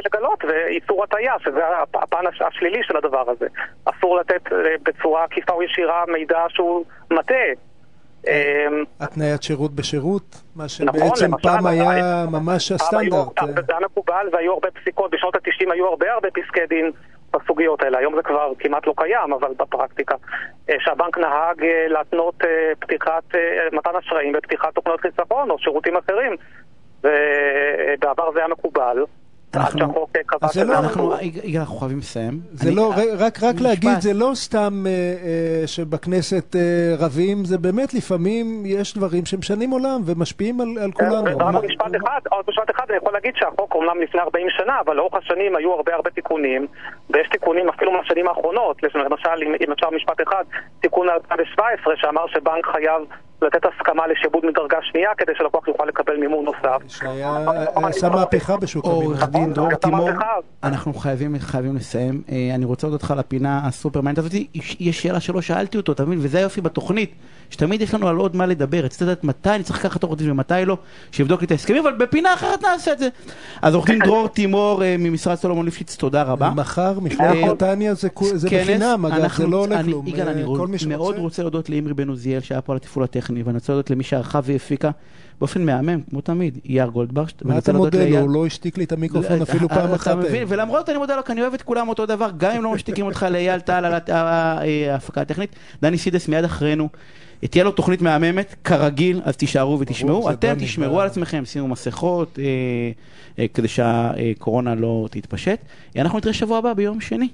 [0.06, 1.62] לגלות, ואיסור הטעיה, שזה
[1.94, 3.48] הפן השלילי של הדבר הזה.
[3.86, 4.42] אסור לתת
[4.84, 7.38] בצורה עקיפה או ישירה מידע שהוא מטעה.
[9.00, 13.40] התניית שירות בשירות, מה שבעצם פעם היה ממש הסטנדרט.
[13.56, 16.92] זה היה מקובל והיו הרבה פסיקות, בשנות ה-90 היו הרבה הרבה פסקי דין
[17.34, 17.98] בסוגיות האלה.
[17.98, 20.16] היום זה כבר כמעט לא קיים, אבל בפרקטיקה.
[20.80, 22.36] שהבנק נהג להתנות
[22.80, 23.24] פתיחת,
[23.72, 26.36] מתן אשראים בפתיחת תוכניות חיסכון או שירותים אחרים.
[27.06, 28.98] ובעבר זה היה מקובל.
[29.56, 30.08] אנחנו,
[30.42, 31.14] אז לא, אנחנו,
[31.60, 32.40] אנחנו חייבים לסיים.
[32.52, 34.84] זה לא, רק, רק להגיד, זה לא סתם
[35.66, 36.56] שבכנסת
[37.00, 41.38] רבים, זה באמת לפעמים יש דברים שמשנים עולם ומשפיעים על כולנו.
[41.38, 44.96] רק משפט אחד, עוד משפט אחד, אני יכול להגיד שהחוק אומנם לפני 40 שנה, אבל
[44.96, 46.68] לאורך השנים היו הרבה הרבה תיקונים,
[47.10, 49.30] ויש תיקונים אפילו מהשנים האחרונות, למשל,
[49.66, 50.44] אם אפשר משפט אחד,
[50.80, 53.02] תיקון 2017 שאמר שבנק חייב
[53.42, 56.78] לתת הסכמה לשעבוד מדרגה שנייה כדי שלקוח יוכל לקבל מימון נוסף.
[56.88, 57.38] שהיה
[57.76, 59.04] עשה מהפכה בשוק המינון.
[59.06, 60.10] עורך דין דרור תימור,
[60.64, 62.22] אנחנו חייבים חייבים לסיים.
[62.56, 64.32] אני רוצה להודות לך לפינה הסופרמיינט הזאת.
[64.80, 66.20] יש שאלה שלא שאלתי אותו, אתה מבין?
[66.22, 67.16] וזה היופי בתוכנית,
[67.50, 68.78] שתמיד יש לנו על עוד מה לדבר.
[68.78, 70.78] רציתי לדעת מתי אני צריך לקחת עורך דין ומתי לא,
[71.12, 73.10] שיבדוק לי את ההסכמים, אבל בפינה אחרת נעשה את זה.
[73.62, 76.50] אז עורך דין דרור תימור ממשרד סולומון ליפשיץ, תודה רבה.
[76.56, 78.10] מחר, מכללת נתניה זה
[78.48, 80.08] בחינם, אגב, זה לא עולה כלום.
[80.08, 80.44] יגאל, אני
[80.88, 84.04] מאוד רוצה להודות לאמרי בן עוזיאל שהיה פה על התפעול הטכני, ואני רוצה להודות למי
[84.04, 84.92] שערכה והפיקה
[85.40, 87.44] באופן מהמם, כמו תמיד, יער גולדברשט.
[87.44, 88.20] מה אתה מודה לו?
[88.20, 90.08] הוא לא השתיק לי את המיקרופון אפילו פעם אחת.
[90.08, 92.64] אתה מבין, ולמרות אני מודה לו, כי אני אוהב את כולם אותו דבר, גם אם
[92.64, 95.56] לא משתיקים אותך לאייל טל על ההפקה הטכנית.
[95.82, 96.90] דני סידס מיד אחרינו.
[97.50, 100.32] תהיה לו תוכנית מהממת, כרגיל, אז תישארו ותשמעו.
[100.32, 102.40] אתם תשמרו על עצמכם, שימו מסכות,
[103.54, 105.60] כדי שהקורונה לא תתפשט.
[105.98, 107.28] אנחנו נתראה שבוע הבא ביום שני.